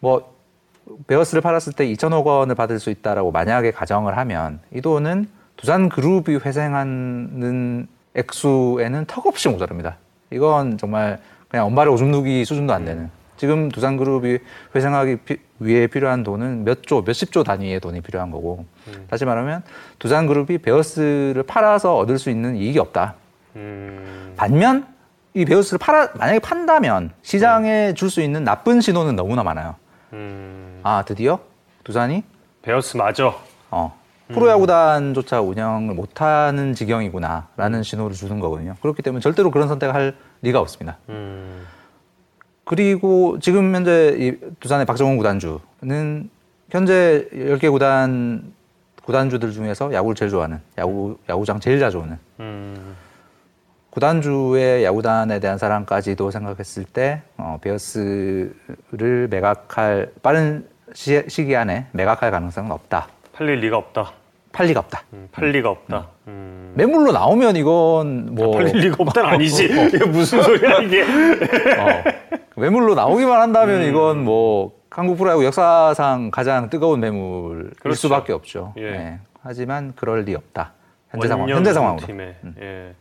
[0.00, 0.34] 뭐
[1.06, 6.36] 베어스를 팔았을 때 2천억 원을 받을 수 있다라고 만약에 가정을 하면 이 돈은 두산 그룹이
[6.36, 9.96] 회생하는 액수에는 턱없이 모자랍니다.
[10.30, 13.10] 이건 정말 그냥 엄마를 오줌 누기 수준도 안 되는.
[13.36, 14.38] 지금 두산 그룹이
[14.74, 18.64] 회생하기 피- 위해 필요한 돈은 몇 조, 몇십 조 단위의 돈이 필요한 거고.
[19.08, 19.62] 다시 말하면
[19.98, 23.14] 두산 그룹이 베어스를 팔아서 얻을 수 있는 이익이 없다.
[23.56, 24.86] 음, 반면
[25.34, 29.76] 이 베어스를 팔아 만약에 판다면 시장에 줄수 있는 나쁜 신호는 너무나 많아요.
[30.12, 31.38] 음, 아 드디어?
[31.84, 32.24] 두산이?
[32.62, 33.34] 베어스 맞아.
[33.70, 33.96] 어,
[34.28, 38.74] 프로야구단조차 운영을 못하는 지경이구나라는 신호를 주는 거거든요.
[38.82, 40.98] 그렇기 때문에 절대로 그런 선택을 할 리가 없습니다.
[41.08, 41.64] 음,
[42.64, 46.30] 그리고 지금 현재 이 두산의 박정훈 구단주는
[46.70, 48.52] 현재 10개 구단
[49.04, 52.96] 구단주들 중에서 야구를 제일 좋아하는 야구 야구장 제일 자주 오는 음,
[53.90, 62.70] 구단주의 야구단에 대한 사랑까지도 생각했을 때 어, 베어스를 매각할 빠른 시, 시기 안에 매각할 가능성은
[62.70, 63.08] 없다.
[63.32, 64.12] 팔릴 리가 없다.
[64.52, 65.02] 팔 리가 없다.
[65.12, 66.08] 음, 팔 리가 없다.
[66.26, 66.72] 음.
[66.74, 69.64] 매물로 나오면 이건 뭐 팔릴 리가 없다는 아니지.
[69.66, 71.02] 이게 무슨 소리야 이게.
[71.78, 72.02] 어,
[72.56, 73.88] 매물로 나오기만 한다면 음.
[73.88, 77.96] 이건 뭐 한국 프로야구 역사상 가장 뜨거운 매물일 그렇죠.
[78.02, 78.74] 수밖에 없죠.
[78.76, 78.90] 예.
[78.90, 79.18] 네.
[79.42, 80.72] 하지만 그럴 리 없다.
[81.10, 82.02] 현재 상황, 현재 상황으로.
[82.02, 82.06] 음.
[82.06, 82.36] 팀에.
[82.60, 82.94] 예.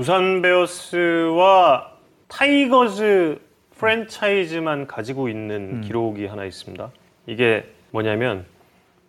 [0.00, 1.92] 두산 베어스와
[2.28, 3.38] 타이거즈
[3.76, 5.80] 프랜차이즈만 가지고 있는 음.
[5.82, 6.90] 기록이 하나 있습니다.
[7.26, 8.46] 이게 뭐냐면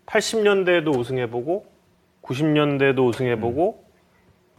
[0.05, 1.65] 80년대에도 우승해보고
[2.23, 3.85] 90년대에도 우승해보고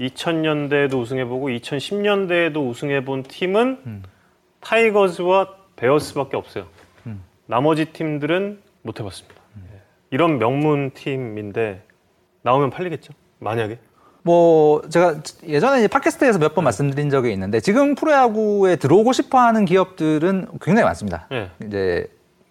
[0.00, 0.06] 음.
[0.06, 4.02] 2000년대에도 우승해보고 2010년대에도 우승해본 팀은 음.
[4.60, 6.66] 타이거즈와 베어스밖에 없어요.
[7.04, 7.22] 음.
[7.44, 9.38] 나머지 팀들은 못 해봤습니다.
[9.70, 9.80] 예.
[10.10, 11.82] 이런 명문 팀인데
[12.40, 13.12] 나오면 팔리겠죠?
[13.38, 13.78] 만약에?
[14.24, 15.16] 뭐 제가
[15.46, 21.26] 예전에 이제 팟캐스트에서 몇 번 말씀드린 적이 있는데 지금 프로야구에 들어오고 싶어하는 기업들은 굉장히 많습니다.
[21.32, 21.50] 예.
[21.66, 22.06] 이제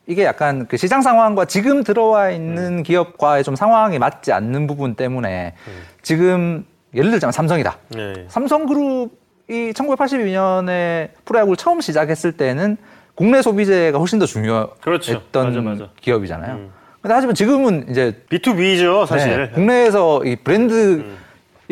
[0.07, 2.83] 이게 약간 그 시장 상황과 지금 들어와 있는 음.
[2.83, 5.53] 기업과의 좀 상황이 맞지 않는 부분 때문에
[6.01, 7.77] 지금 예를 들자면 삼성이다.
[7.97, 8.25] 예.
[8.27, 12.77] 삼성그룹이 1982년에 프로야구를 처음 시작했을 때는
[13.15, 15.21] 국내 소비재가 훨씬 더 중요했던 그렇죠.
[15.33, 15.89] 맞아, 맞아.
[16.01, 16.55] 기업이잖아요.
[16.55, 16.71] 음.
[17.01, 19.37] 근데 하지만 지금은 이제 B2B죠, 사실.
[19.37, 21.03] 네, 국내에서 이 브랜드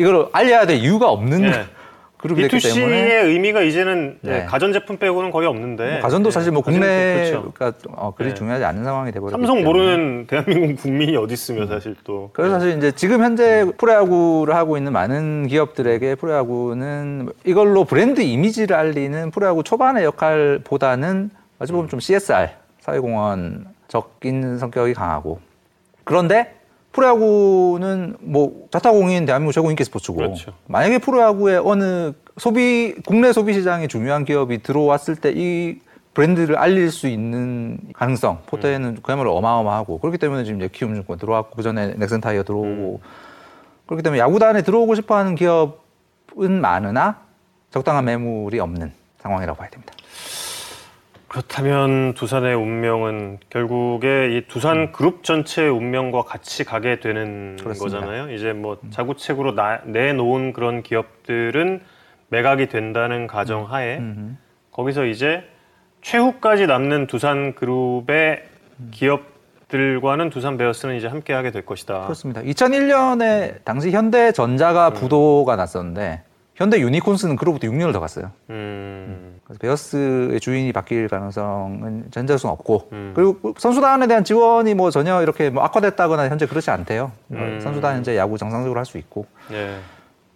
[0.00, 1.66] 이걸 알려야 될 이유가 없는 예.
[2.16, 4.44] 그룹이 됐기 B2C의 때문에 의미가 이제는 네.
[4.44, 5.92] 가전 제품 빼고는 거의 없는데.
[5.92, 6.30] 뭐 가전도 예.
[6.30, 7.90] 사실 뭐 국내가 그렇죠.
[7.96, 8.34] 어, 그리 네.
[8.34, 9.62] 중요하지 않은 상황이 돼버렸기 삼성.
[9.64, 12.30] 모르는 대한민국 국민이 어디 있으며 사실 또.
[12.32, 19.30] 그래서 사실 이제 지금 현재 프로야구를 하고 있는 많은 기업들에게 프로야구는 이걸로 브랜드 이미지를 알리는
[19.30, 25.40] 프로야구 초반의 역할보다는 어찌 보면 좀 CSR 사회공헌 적인 성격이 강하고
[26.04, 26.59] 그런데
[26.92, 30.52] 프로야구는 뭐 자타공인 대한민국 최고 인기 스포츠고 그렇죠.
[30.66, 35.78] 만약에 프로야구에 어느 소비 국내 소비 시장에 중요한 기업이 들어왔을 때 이
[36.14, 41.94] 브랜드를 알릴 수 있는 가능성 포트에는 그야말로 어마어마하고 그렇기 때문에 지금 예키움증권 들어왔고 그 전에
[41.94, 43.00] 넥슨 타이어 들어오고
[43.86, 47.20] 그렇기 때문에 야구단에 들어오고 싶어하는 기업은 많으나
[47.70, 49.94] 적당한 매물이 없는 상황이라고 봐야 됩니다.
[51.30, 58.00] 그렇다면 두산의 운명은 결국에 이 두산 그룹 전체의 운명과 같이 가게 되는 그렇습니다.
[58.00, 58.32] 거잖아요.
[58.32, 61.82] 이제 뭐 자구책으로 나- 내놓은 그런 기업들은
[62.30, 64.38] 매각이 된다는 가정하에 음.
[64.72, 65.44] 거기서 이제
[66.02, 68.42] 최후까지 남는 두산 그룹의
[68.90, 72.00] 기업들과는 두산 베어스는 이제 함께하게 될 것이다.
[72.02, 72.42] 그렇습니다.
[72.42, 76.24] 2001년에 당시 현대전자가 부도가 났었는데
[76.60, 78.32] 현대 유니콘스는 그로부터 6년을 더 갔어요.
[78.50, 83.12] 음, 그래서 베어스의 주인이 바뀔 가능성은 전제할 수는 없고 음.
[83.16, 87.12] 그리고 선수단에 대한 지원이 뭐 전혀 이렇게 뭐 악화됐다거나 현재 그렇지 않대요.
[87.30, 87.60] 음.
[87.62, 89.78] 선수단 현재 야구 정상적으로 할 수 있고 예.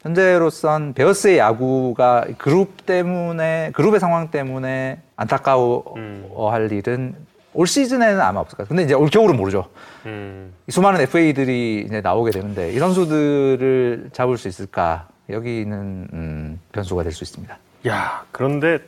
[0.01, 6.69] 현재로선 베어스의 야구가 그룹 때문에 그룹의 상황 때문에 안타까워할 음.
[6.73, 7.15] 일은
[7.53, 8.69] 올 시즌에는 아마 없을 거예요.
[8.69, 9.67] 근데 이제 올 겨울은 모르죠.
[10.07, 15.09] 음, 이 수많은 FA들이 이제 나오게 되는데 이 선수들을 잡을 수 있을까?
[15.31, 17.57] 여기는 음, 변수가 될 수 있습니다.
[17.89, 18.79] 야, 그런데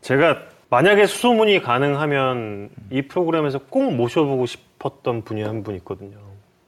[0.00, 0.38] 제가
[0.70, 6.16] 만약에 수소문이 가능하면 이 프로그램에서 꼭 모셔보고 싶었던 분이 한 분 있거든요.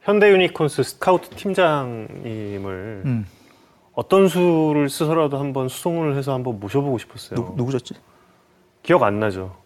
[0.03, 3.27] 현대 유니콘스 스카우트 팀장님을 음.
[3.95, 7.37] 어떤 수를 써서라도 한번 수소문을 해서 한번 모셔보고 싶었어요.
[7.37, 7.95] 누, 누구셨지?
[8.83, 9.57] 기억 안 나죠.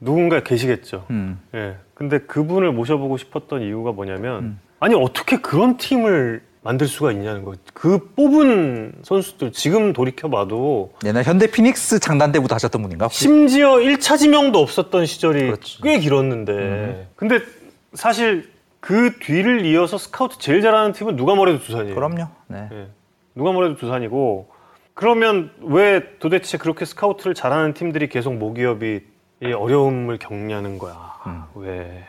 [0.00, 1.06] 누군가 계시겠죠.
[1.10, 1.40] 음.
[1.54, 1.76] 예.
[1.94, 4.60] 근데 그분을 모셔보고 싶었던 이유가 뭐냐면 음.
[4.80, 7.54] 아니 어떻게 그런 팀을 만들 수가 있냐는 거.
[7.72, 13.06] 그 뽑은 선수들 지금 돌이켜 봐도 옛날 현대 피닉스 창단 때부터 하셨던 분인가?
[13.06, 13.20] 혹시?
[13.20, 15.80] 심지어 1차 지명도 없었던 시절이 그렇지.
[15.82, 17.08] 꽤 길었는데.
[17.16, 17.40] 근데
[17.94, 18.50] 사실
[18.80, 21.94] 그 뒤를 이어서 스카우트 제일 잘하는 팀은 누가 뭐래도 두산이에요.
[21.94, 22.26] 그럼요.
[22.48, 22.68] 네.
[22.72, 22.86] 예.
[23.34, 24.48] 누가 뭐래도 두산이고
[24.94, 29.00] 그러면 왜 도대체 그렇게 스카우트를 잘하는 팀들이 계속 모기업이
[29.42, 31.14] 이 어려움을 겪냐는 거야.
[31.26, 31.42] 음.
[31.54, 32.04] 왜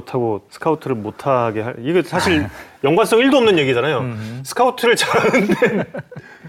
[0.00, 2.46] 그렇다고 스카우트를 못하게 할 이게 사실
[2.84, 3.98] 연관성 1도 없는 얘기잖아요.
[3.98, 4.42] 음.
[4.44, 5.84] 스카우트를 잘하는데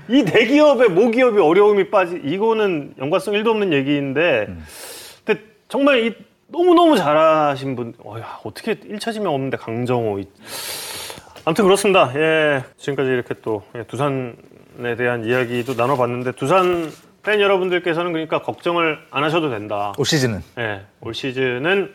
[0.09, 4.63] 이 대기업의 모기업이 어려움이 빠지 이거는 연관성 1도 없는 얘기인데 음.
[5.25, 6.15] 근데 정말 이
[6.47, 10.27] 너무너무 잘하신 분 어야 어떻게 1차 지명 없는데 강정호 이-
[11.45, 12.11] 아무튼 그렇습니다.
[12.15, 16.91] 예, 지금까지 이렇게 또 예, 두산에 대한 이야기도 나눠봤는데 두산
[17.23, 19.93] 팬 여러분들께서는 그러니까 걱정을 안 하셔도 된다.
[19.97, 21.93] 올 시즌은 예, 올 시즌은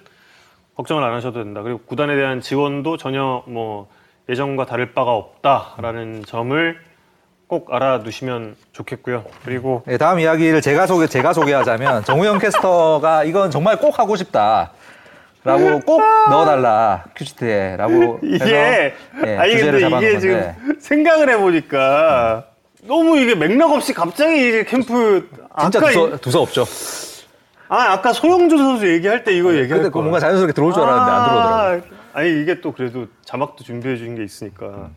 [0.76, 1.62] 걱정을 안 하셔도 된다.
[1.62, 3.88] 그리고 구단에 대한 지원도 전혀 뭐
[4.28, 6.78] 예전과 다를 바가 없다라는 점을
[7.46, 9.24] 꼭 알아두시면 좋겠고요.
[9.44, 14.72] 그리고 네, 다음 이야기를 제가 소개 제가 소개하자면 정우영 캐스터가 이건 정말 꼭 하고 싶다.
[15.44, 18.92] 라고 꼭 넣어달라 큐시트에라고 이게
[19.24, 22.46] 예, 아니 근데 이게 건데 지금 생각을 해보니까
[22.82, 25.28] 너무 이게 맥락 없이 갑자기 이제 캠프
[25.60, 26.64] 진짜 두서, 이- 두서 없죠.
[27.68, 29.98] 아 아까 소영준 선수 얘기할 때 이거 얘기할 근데 그.
[29.98, 31.82] 뭔가 자연스럽게 들어올 줄 알았는데 안 들어오더라고요.
[32.12, 34.90] 아, 아니 이게 또 그래도 자막도 준비해 주신 게 있으니까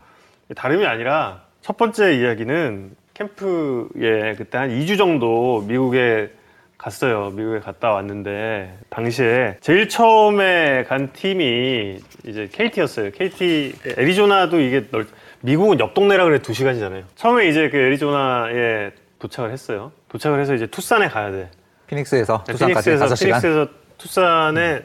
[0.56, 6.32] 다름이 아니라 첫 번째 이야기는 캠프에 그때 한 2주 정도 미국에
[6.78, 7.32] 갔어요.
[7.32, 13.12] 미국에 갔다 왔는데 당시에 제일 처음에 간 팀이 이제 KT였어요.
[13.12, 15.08] KT 애리조나도 이게 넓,
[15.42, 17.04] 미국은 옆 동네라 그래 두 시간이잖아요.
[17.16, 19.92] 처음에 이제 그 애리조나에 도착을 했어요.
[20.08, 21.50] 도착을 해서 이제 투싼에 가야 돼.
[21.90, 23.20] 피닉스에서 네, 두산까지 피닉스에서 5시간.
[23.26, 23.68] 피닉스에서
[23.98, 24.82] 투싼에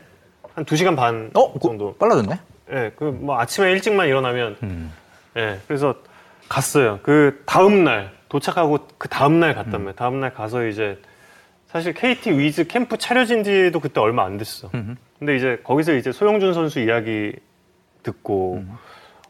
[0.54, 1.52] 한 2시간 반 어?
[1.52, 1.94] 그, 정도.
[1.96, 2.38] 빨라졌네.
[2.72, 4.92] 예, 그뭐 아침에 일찍만 일어나면 음.
[5.36, 5.94] 예, 그래서
[6.48, 6.98] 갔어요.
[7.02, 9.92] 그 다음 날 도착하고 그 다음 날 갔단 말이에요.
[9.94, 10.98] 다음 날 가서 이제
[11.66, 14.70] 사실 KT 위즈 캠프 차려진 지도 그때 얼마 안 됐어.
[14.74, 14.96] 음.
[15.18, 17.32] 근데 이제 거기서 이제 소영준 선수 이야기
[18.02, 18.72] 듣고 음.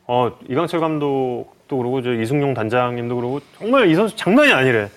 [0.06, 4.88] 어 이강철 감독도 그러고 저 이승용 단장님도 그러고 정말 이 선수 장난이 아니래.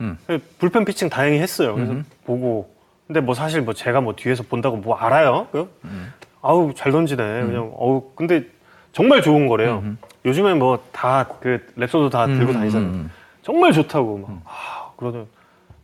[0.00, 0.18] 음.
[0.58, 1.74] 불펜 피칭 다행히 했어요.
[1.74, 2.04] 그래서 음.
[2.24, 2.74] 보고
[3.06, 5.48] 근데 뭐 사실 뭐 제가 뭐 뒤에서 본다고 뭐 알아요?
[5.52, 5.70] 그?
[5.84, 6.12] 음.
[6.42, 7.44] 아우 잘 던지네.
[7.44, 8.46] 그냥 어우 근데
[8.92, 9.82] 정말 좋은 거래요.
[10.24, 12.90] 요즘에 뭐 다 그 랩소도 다 들고 음, 다니잖아요.
[12.90, 13.10] 음,
[13.42, 15.26] 정말 좋다고 막 아, 그러더니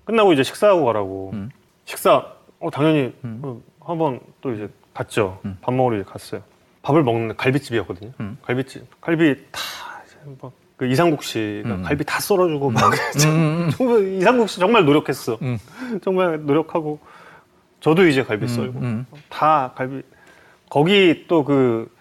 [0.05, 1.51] 끝나고 이제 식사하고 가라고 음.
[1.85, 2.25] 식사
[2.61, 6.43] 어 당연히 어, 한번 또 이제 갔죠 밥 먹으러 이제 갔어요
[6.83, 8.39] 밥을 먹는 갈비집이었거든요 음.
[8.43, 9.61] 갈비집 갈비 다
[10.07, 11.83] 이제 뭐 그 이상국 씨가 음.
[11.83, 12.93] 갈비 다 썰어주고 막
[13.27, 13.71] 음.
[13.77, 15.59] 정말 이상국 씨 정말 노력했어 음.
[16.03, 16.99] 정말 노력하고
[17.81, 19.07] 저도 이제 갈비 썰고 음.
[19.29, 20.03] 다 갈비
[20.69, 21.95] 거기 또 그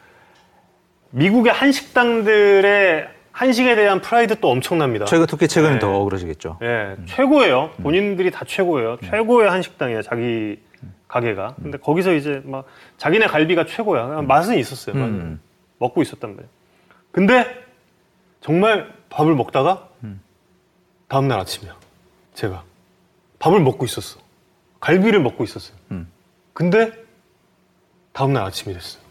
[1.16, 5.06] 미국의 한식당들의 한식에 대한 프라이드 또 엄청납니다.
[5.06, 5.80] 최근 특히 최근에 네.
[5.80, 6.58] 더 그러시겠죠.
[6.62, 7.72] 예, 최고예요.
[7.82, 8.98] 본인들이 다 최고예요.
[9.04, 10.02] 최고의 한식당이에요.
[10.02, 10.60] 자기
[11.08, 11.56] 가게가.
[11.62, 12.66] 근데 거기서 이제 막
[12.98, 14.24] 자기네 갈비가 최고야.
[14.24, 14.96] 맛은 있었어요.
[14.96, 15.14] 맛은.
[15.14, 15.40] 음.
[15.80, 16.50] 먹고 있었단 말이에요.
[17.12, 17.65] 근데
[18.46, 19.90] 정말 밥을 먹다가
[21.08, 21.76] 다음 날 아침이야.
[22.36, 22.64] 제가
[23.40, 24.20] 밥을 먹고 있었어.
[24.80, 25.76] 갈비를 먹고 있었어요.
[25.90, 26.12] 음.
[26.54, 26.92] 근데
[28.14, 29.02] 다음 날 아침이 됐어요.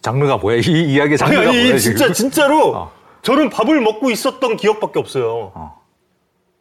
[0.00, 0.56] 장르가 뭐야?
[0.56, 1.76] 이 이야기의 아니 장르가 아니 뭐야?
[1.78, 2.12] 진짜 지금?
[2.14, 2.92] 진짜로 어.
[3.20, 5.52] 저는 밥을 먹고 있었던 기억밖에 없어요.
[5.54, 5.82] 어.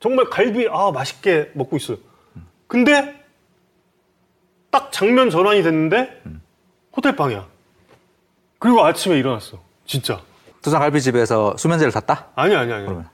[0.02, 1.98] 정말 갈비 아 맛있게 먹고 있어요.
[2.68, 3.24] 근데
[4.70, 6.24] 딱 장면 전환이 됐는데
[6.96, 7.48] 호텔 방이야.
[8.60, 9.62] 그리고 아침에 일어났어.
[9.86, 10.22] 진짜.
[10.68, 12.28] 두산 갈비집에서 수면제를 샀다?
[12.36, 12.84] 아니 아니 아니.
[12.84, 13.10] 그러면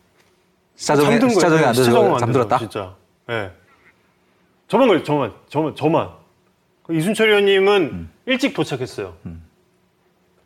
[1.28, 1.40] 거예요.
[1.40, 2.58] 시차적이 안 돼서 안 잠들었다?
[2.58, 2.96] 진짜.
[3.30, 3.52] 예.
[4.68, 6.10] 저만 그래, 저만, 저만, 저만.
[6.82, 8.12] 그 이순철 의원님은 음.
[8.26, 9.14] 일찍 도착했어요.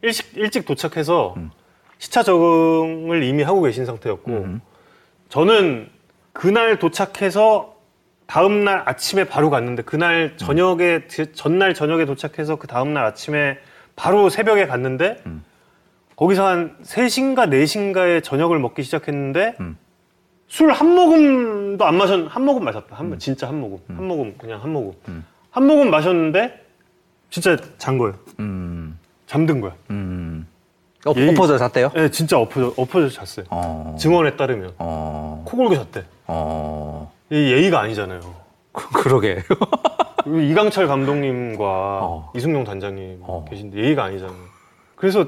[0.02, 1.36] 일찍, 일찍 도착해서
[1.98, 4.62] 시차 적응을 이미 하고 계신 상태였고, 음.
[5.30, 5.90] 저는
[6.34, 7.74] 그날 도착해서
[8.26, 10.38] 다음 날 아침에 바로 갔는데 그날 음.
[10.38, 13.60] 저녁에 전날 저녁에 도착해서 그 다음 날 아침에
[13.96, 15.46] 바로 새벽에 갔는데 음.
[16.18, 19.78] 거기서 한 3시인가 4시인가에 저녁을 먹기 시작했는데 음.
[20.48, 24.72] 술한 모금도 안 마셨 한 모금 마셨다 한 진짜 한 모금 한 모금 그냥 한
[24.74, 25.26] 모금 음.
[25.52, 26.66] 한 모금 마셨는데
[27.30, 28.98] 진짜 잔 거예요 음.
[29.28, 30.48] 잠든 거야 음.
[31.06, 31.92] 어, 예의- 엎어져 잤대요?
[31.96, 33.96] 예 진짜 엎어져 엎어져 잤어요 어.
[34.00, 35.44] 증언에 따르면 어.
[35.46, 37.12] 코 골고 잤대 어.
[37.30, 38.22] 이 예의가 아니잖아요
[38.72, 39.04] 그-.
[39.04, 39.22] 그리고
[40.26, 42.32] 이강철 감독님과 어.
[42.36, 43.46] 이승용 단장님 어.
[43.50, 44.36] 계신데 예의가 아니잖아요.
[44.96, 45.26] 그래서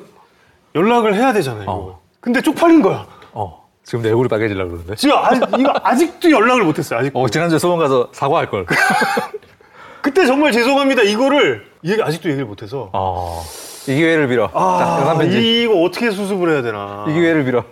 [0.75, 1.69] 연락을 해야 되잖아요.
[1.69, 2.01] 어.
[2.19, 3.05] 근데 쪽팔린 거야.
[3.31, 3.67] 어.
[3.83, 4.95] 지금 내 얼굴이 빨개지려고 그러는데.
[4.95, 6.99] 지금 아직, 이거 아직도 연락을 못했어요.
[6.99, 7.15] 아직.
[7.15, 8.65] 어, 지난주에 소원 가서 사과할 걸.
[10.01, 11.01] 그때 정말 죄송합니다.
[11.03, 12.89] 이거를 얘기, 아직도 얘기를 못해서.
[12.93, 13.41] 어.
[13.87, 14.47] 이 기회를 빌어.
[14.49, 15.23] 자, 아.
[15.23, 17.05] 이거 어떻게 수습을 해야 되나.
[17.07, 17.63] 이 기회를 빌어.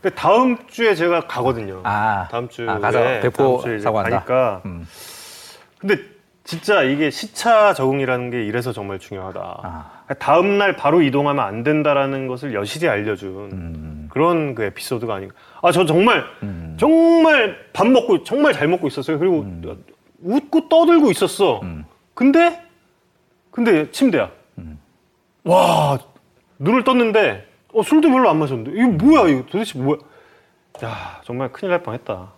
[0.00, 1.80] 근데 다음 주에 제가 가거든요.
[1.84, 2.26] 아.
[2.30, 4.10] 다음 주에 아, 가서 이제 사과한다.
[4.10, 4.62] 가니까.
[4.66, 4.86] 음.
[5.78, 5.96] 근데
[6.44, 9.60] 진짜 이게 시차 적응이라는 게 이래서 정말 중요하다.
[9.62, 10.01] 아.
[10.18, 14.08] 다음 날 바로 이동하면 안 된다라는 것을 여실히 알려준 음.
[14.10, 15.34] 그런 그 에피소드가 아닌가.
[15.62, 16.76] 아, 저 정말 음.
[16.78, 19.18] 정말 밥 먹고 정말 잘 먹고 있었어요.
[19.18, 19.46] 그리고
[20.22, 21.60] 웃고 떠들고 있었어.
[21.62, 21.84] 음.
[22.14, 22.62] 근데
[23.50, 24.30] 근데 침대야.
[24.58, 24.78] 음.
[25.44, 25.98] 와
[26.58, 29.98] 눈을 떴는데 어, 술도 별로 안 마셨는데 이거 뭐야 이거 도대체 뭐야?
[30.84, 32.28] 야 정말 큰일 날 뻔했다.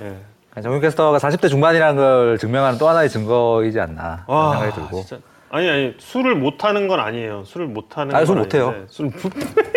[0.00, 0.60] 예.
[0.62, 5.00] 정윤 캐스터가 40대 중반이라는 걸 증명하는 또 하나의 증거이지 않나 와 그런 생각이 들고.
[5.02, 7.44] 진짜 아니 아니 술을 못 하는 건 아니에요.
[7.46, 8.68] 술을 못 하는 아니, 건술 못 해요.
[8.68, 9.10] 아닌데 술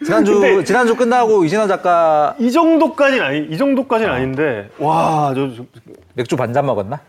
[0.04, 5.64] 지난주 근데- 지난주 끝나고 이진호 작가 이 정도까지는 아니 이 정도까지는 아닌데 와저 저-
[6.14, 7.00] 맥주 반잔 먹었나?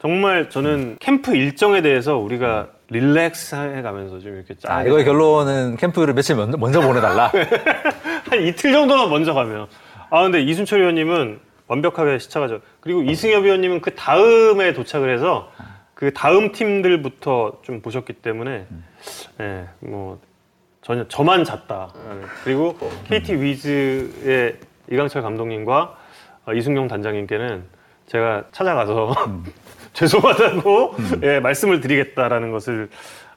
[0.00, 4.72] 정말 저는 캠프 일정에 대해서 우리가 릴렉스 해 가면서 좀 이렇게 짜.
[4.72, 7.32] 아, 이거의 결론은 캠프를 며칠 먼저, 먼저 보내달라.
[8.30, 9.66] 한 이틀 정도만 먼저 가면.
[10.10, 15.50] 아 근데 이순철 의원님은 완벽하게 시차가 죠 그리고 이승엽 의원님은 그 다음에 도착을 해서
[15.96, 18.66] 그 다음 팀들부터 좀 보셨기 때문에
[19.40, 20.20] 예, 뭐
[20.82, 21.88] 전혀 저만 잤다.
[21.96, 22.26] 예.
[22.44, 22.76] 그리고
[23.08, 24.58] KT 위즈의
[24.92, 25.96] 이강철 감독님과
[26.44, 27.64] 어, 이승용 단장님께는
[28.08, 29.14] 제가 찾아가서
[29.94, 32.90] 죄송하다고 예, 말씀을 드리겠다라는 것을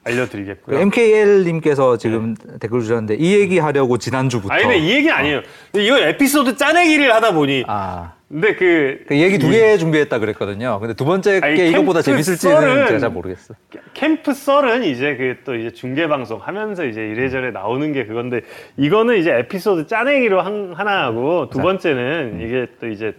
[0.04, 0.78] 알려드리겠고요.
[0.80, 4.52] MKL님께서 지금 댓글 주셨는데 이 얘기 하려고 지난주부터.
[4.52, 5.40] 아니 근데 이 얘기는 아니에요.
[5.76, 10.78] 이거 에피소드 짜내기를 하다 보니 아, 근데 그 그 얘기 두 개 준비했다 그랬거든요.
[10.78, 13.54] 근데 두 번째 아니, 게 이것보다 재밌을지는 썰은 제가 잘 모르겠어.
[13.92, 18.42] 캠프 썰은 이제 그 또 이제 중계 방송 하면서 이제 이래저래 나오는 게 그건데
[18.76, 23.14] 이거는 이제 에피소드 짜내기로 한, 하나 하고 두 번째는 이게 또 이제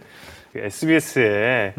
[0.56, 1.74] SBS에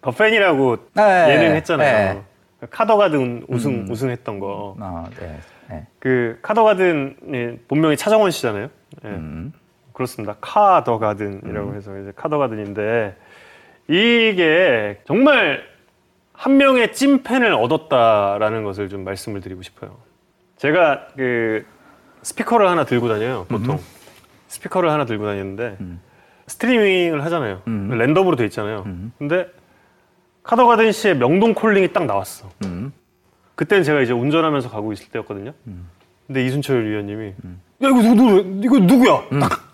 [0.00, 2.14] 더 팬이라고 네, 예능 했잖아요.
[2.60, 2.66] 네.
[2.70, 4.76] 카더가든 우승 우승했던 거.
[4.80, 5.36] 아, 네.
[5.70, 5.86] 네.
[5.98, 8.68] 그 카더가든이 본명이 차정원 씨잖아요.
[9.04, 9.08] 예.
[9.98, 10.08] 음.
[10.08, 10.36] 그렇습니다.
[10.40, 13.16] 카더 가든이라고 해서 이제 카더 가든인데
[13.88, 15.64] 이게 정말
[16.32, 19.96] 한 명의 찐팬을 얻었다라는 것을 좀 말씀을 드리고 싶어요.
[20.56, 21.66] 제가 그
[22.22, 23.44] 스피커를 하나 들고 다녀요.
[23.48, 23.80] 보통
[24.46, 25.78] 스피커를 하나 들고 다니는데
[26.46, 27.62] 스트리밍을 하잖아요.
[27.66, 27.88] 음.
[27.90, 28.84] 랜덤으로 돼 있잖아요.
[28.86, 29.12] 음.
[29.18, 29.48] 근데
[30.44, 32.48] 카더가든 씨의 명동 콜링이 딱 나왔어.
[32.66, 32.92] 음.
[33.56, 35.52] 그때는 제가 이제 운전하면서 가고 있을 때였거든요.
[36.28, 37.26] 근데 이순철 위원님이
[37.82, 39.40] 야 이거 누구 누구 이거 누구야?
[39.40, 39.67] 딱.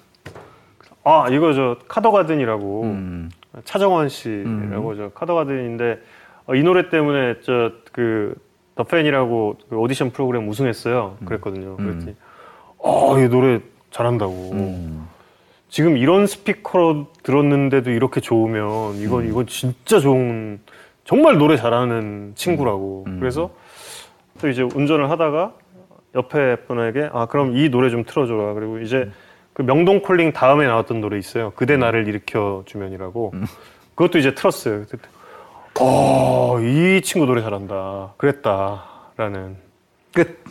[1.05, 3.31] 아 이거 저 카더가든이라고 음.
[3.65, 6.01] 차정원 씨라고 저 카더가든인데
[6.47, 8.35] 어, 이 노래 때문에 저그
[8.75, 11.19] 더 팬이라고 그 오디션 프로그램 우승했어요.
[11.25, 11.77] 그랬거든요.
[11.77, 12.17] 그랬더니
[12.83, 14.51] 아이 노래 잘한다고.
[14.53, 15.09] 음.
[15.69, 20.61] 지금 이런 스피커로 들었는데도 이렇게 좋으면 이건 이건 진짜 좋은
[21.05, 23.21] 정말 노래 잘하는 친구라고 음.
[23.21, 23.51] 그래서
[24.41, 25.55] 또 이제 운전을 하다가
[26.15, 29.11] 옆에 분에게 아 그럼 이 노래 좀 틀어줘라 그리고 이제
[29.55, 31.53] 그 명동 콜링 다음에 나왔던 노래 있어요.
[31.57, 33.33] 그대 나를 일으켜 주면이라고.
[33.95, 34.85] 그것도 이제 틀었어요.
[34.91, 35.09] 그때
[35.81, 38.13] 어이 친구 노래 잘한다.
[38.17, 39.57] 그랬다라는.
[40.13, 40.45] 끝.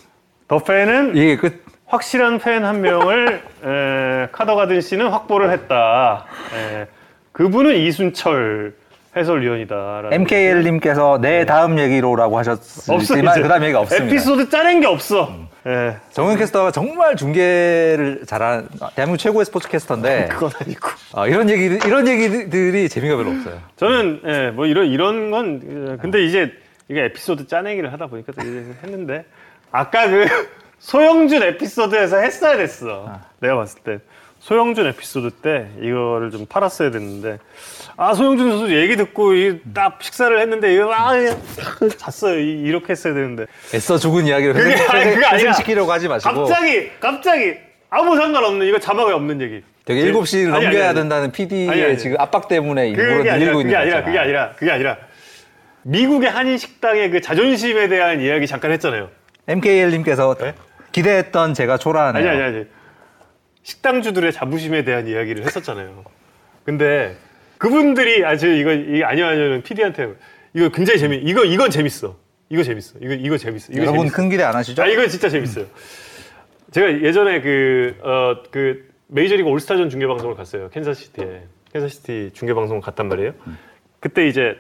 [0.48, 1.64] 더 팬은 이게 끝.
[1.86, 6.26] 확실한 팬 한 명을 에, 카더가든 씨는 확보를 했다.
[6.56, 6.88] 에,
[7.34, 8.76] 그분은 이순철
[9.16, 10.10] 해설위원이다.
[10.12, 14.06] MKL님께서 내 다음 얘기로라고 하셨지만 그 다음 얘기가 없습니다.
[14.08, 15.32] 에피소드 짜낸 게 없어.
[15.66, 15.96] 예.
[16.12, 20.90] 정현 캐스터가 정말 중계를 잘하는 대한민국 최고의 스포츠 캐스터인데 그건 아니고.
[21.14, 23.60] 아, 이런 얘기 이런 얘기들이 재미가 별로 없어요.
[23.78, 25.62] 저는 예, 뭐 이런 이런 건
[25.94, 26.52] 예, 근데 이제
[26.90, 29.26] 이게 에피소드 짜내기를 하다 보니까 또 이제 했는데
[29.72, 30.26] 아까 그
[30.80, 33.20] 소영준 에피소드에서 했어야 됐어.
[33.40, 34.00] 내가 봤을 때
[34.40, 37.40] 소영준 에피소드 때 이거를 좀 팔았어야 됐는데
[37.96, 41.30] 아 소영준 선수 얘기 듣고 이 딱 식사를 했는데 이거 아 예,
[41.98, 42.40] 잤어요.
[42.40, 46.34] 이- 이렇게 했어야 되는데 애써 죽은 이야기를 그게 회생- 아니, 그게 아니라 회생시키려고 하지 마시고
[46.46, 47.54] 갑자기 갑자기
[47.90, 49.62] 아무 상관없는 이거 자막에 없는 얘기.
[49.86, 50.96] 되게 7시를 아니, 아니, 넘겨야 아니.
[50.96, 51.98] 된다는 PD의 아니, 아니.
[51.98, 54.06] 지금 압박 때문에 일부러 아니라 늘리고 그게 있는 아니라 거잖아.
[54.06, 54.98] 그게 아니라 그게 아니라
[55.84, 59.10] 미국의 한인 식당의 그 자존심에 대한 이야기 잠깐 했잖아요.
[59.48, 60.56] MKL님께서 네?
[60.94, 62.28] 기대했던 제가 초라하네요.
[62.30, 62.66] 아니 아니 아니.
[63.64, 66.04] 식당주들의 자부심에 대한 이야기를 했었잖아요.
[66.66, 67.16] 근데
[67.64, 70.14] 그분들이 아저 이거 이거 아니요 아니요는 PD한테
[70.54, 72.18] 이거 굉장히 재미 이거 이건 재밌어.
[72.50, 73.00] 이거 재밌어.
[73.02, 73.72] 이거 이거 재밌어.
[73.72, 74.16] 이거 여러분 재밌어.
[74.18, 74.84] 큰 기대 안 하시죠?
[74.84, 75.66] 아 이건 진짜 재밌어요.
[76.72, 80.70] 제가 예전에 그어 그 메이저리그 올스타전 중계 방송을 갔어요.
[80.72, 83.32] 캔자시티에 캔자스시티 중계 방송을 갔단 말이에요.
[84.02, 84.58] 그때 이제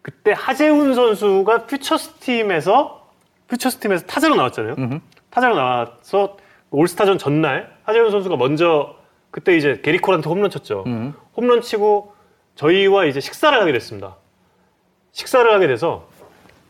[0.00, 3.08] 그때 하재훈 선수가 퓨처스 팀에서
[3.48, 4.76] 퓨처스 팀에서 타자로 나왔잖아요.
[5.30, 6.36] 타자로 나와서
[6.70, 8.94] 올스타전 전날 하재훈 선수가 먼저
[9.32, 10.84] 그때 이제 게릿 콜한테 홈런 쳤죠.
[10.86, 11.12] 음.
[11.36, 12.12] 홈런 치고
[12.54, 14.16] 저희와 이제 식사를 하게 됐습니다.
[15.12, 16.06] 식사를 하게 돼서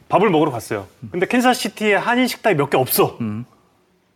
[0.08, 0.86] 밥을 먹으러 갔어요.
[1.10, 3.16] 근데 캔자스시티에 한인 식당이 몇 개 없어.
[3.20, 3.44] 음.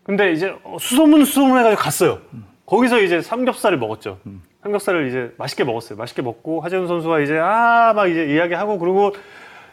[0.04, 2.18] 근데 이제 수소문 수소문 해가지고 갔어요.
[2.66, 4.18] 거기서 이제 삼겹살을 먹었죠.
[4.26, 4.42] 음.
[4.62, 5.98] 삼겹살을 이제 맛있게 먹었어요.
[5.98, 9.12] 맛있게 먹고 하재훈 선수가 이제 아 막 이제 이야기하고 그리고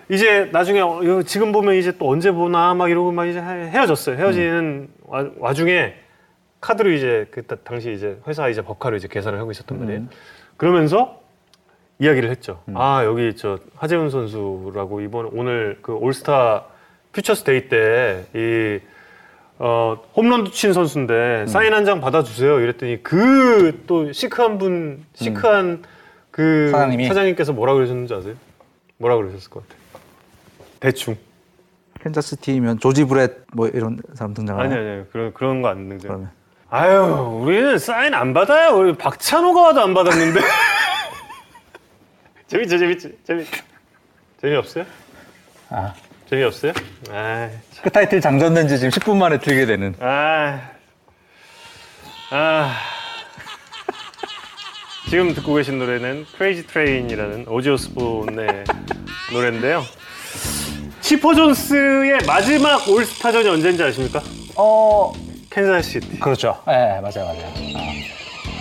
[0.09, 4.15] 이제 나중에 어, 지금 보면 이제 또 언제 보나 막 이러고 막 이제 헤- 헤어졌어요.
[4.17, 5.95] 헤어지는 와, 와중에
[6.61, 10.01] 카드로 이제 그 당시 이제 회사 이제 법카로 이제 계산을 하고 있었단 말이에요.
[10.57, 11.21] 그러면서
[11.99, 12.61] 이야기를 했죠.
[12.73, 16.65] 아 여기 저 하재훈 선수라고 이번 오늘 그 올스타
[17.13, 18.79] 퓨처스 데이 때이
[19.57, 22.59] 어, 홈런도 친 선수인데 사인 한 장 받아주세요.
[22.59, 25.83] 이랬더니 그 또 시크한 분, 시크한
[26.31, 27.07] 그 사장님이?
[27.07, 28.33] 사장님께서 뭐라 그러셨는지 아세요?
[28.97, 29.81] 뭐라 그러셨을 것 같아요?
[30.81, 31.15] 대충.
[32.01, 34.77] 캔자스시티면 조지 브렛 뭐 이런 사람 등장하나요?
[34.79, 36.07] 아니 아니 그런 그런 거 안 등장.
[36.09, 36.31] 그러면
[36.69, 38.75] 아유 우리는 사인 안 받아요.
[38.77, 40.39] 우리 박찬호가 와도 안 받았는데.
[42.47, 43.47] 재밌죠 재밌지 재밌.
[44.41, 44.85] 재미없어요?
[45.69, 45.93] 아.
[46.29, 46.73] 재미없어요?
[47.11, 47.49] 아,
[47.83, 50.59] 그 타이틀 장전된 지 지금 10분 만에 틀게 되는 아,
[52.31, 52.75] 아.
[55.07, 58.63] 지금 듣고 계신 노래는 Crazy Train이라는 오지 오스본의
[59.31, 59.83] 노래인데요.
[61.01, 64.19] 치퍼 존스의 마지막 올스타전이 언제인지 아십니까?
[64.55, 65.13] 어
[65.55, 66.19] 캔자스시티.
[66.19, 66.57] 그렇죠.
[66.67, 67.53] 네 맞아요 맞아요.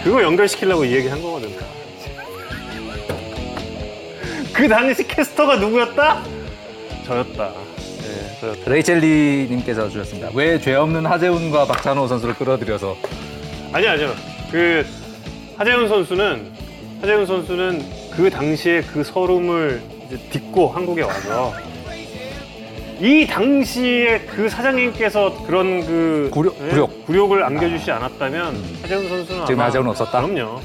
[0.04, 1.50] 그거 연결시키려고 이 얘기 한 거거든.
[4.52, 6.22] 그 당시 캐스터가 누구였다?
[7.06, 7.48] 저였다.
[7.48, 8.70] 네, 저였다.
[8.70, 10.30] 레이첼리님께서 주셨습니다.
[10.34, 12.96] 왜 죄 없는 하재훈과 박찬호 선수를 끌어들여서
[13.72, 14.14] 아니요, 아니요.
[14.52, 14.86] 그
[15.56, 16.52] 하재훈 선수는
[17.00, 17.84] 하재훈 선수는
[18.16, 21.52] 그 당시에 그 서름을 이제 딛고 한국에 와서
[23.00, 26.68] 이 당시에 그 사장님께서 그런 그 굴욕, 예?
[26.68, 27.06] 굴욕.
[27.06, 30.22] 굴욕을 안겨주지 않았다면 하재훈 선수는 지금 아마- 하재훈은 없었다?
[30.26, 30.60] 그럼요.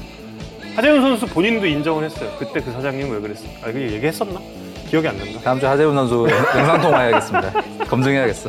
[0.76, 2.30] 하재훈 선수 본인도 인정을 했어요.
[2.38, 3.44] 그때 그 사장님 왜 그랬어?
[3.62, 4.40] 아, 그 얘기했었나?
[4.88, 5.40] 기억이 안 난다.
[5.42, 6.26] 다음 주 하재훈 선수
[6.56, 7.52] 영상 통화해야겠습니다.
[7.88, 8.48] 검증해야겠어.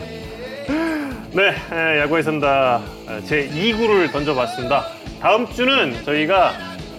[1.34, 2.82] 네, 에, 야구의 선다
[3.26, 4.86] 제 2구를 던져봤습니다.
[5.22, 6.54] 다음 주는 저희가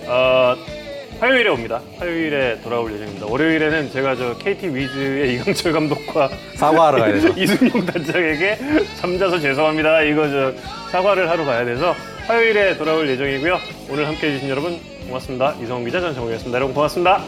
[0.07, 0.55] 어,
[1.23, 1.81] 화요일에 옵니다.
[2.01, 3.27] 화요일에 돌아올 예정입니다.
[3.27, 7.29] 월요일에는 제가 저 KT 위즈의 이강철 감독과 사과하러 가야 돼서.
[7.39, 8.59] 이승용 단장에게
[8.97, 10.03] 잠자서 죄송합니다.
[10.03, 10.53] 이거 저
[10.91, 11.95] 사과를 하러 가야 돼서
[12.27, 13.57] 화요일에 돌아올 예정이고요.
[13.89, 15.55] 오늘 함께 해 주신 여러분 고맙습니다.
[15.62, 16.57] 이성훈 기자 전정우였습니다.
[16.57, 17.23] 여러분 고맙습니다.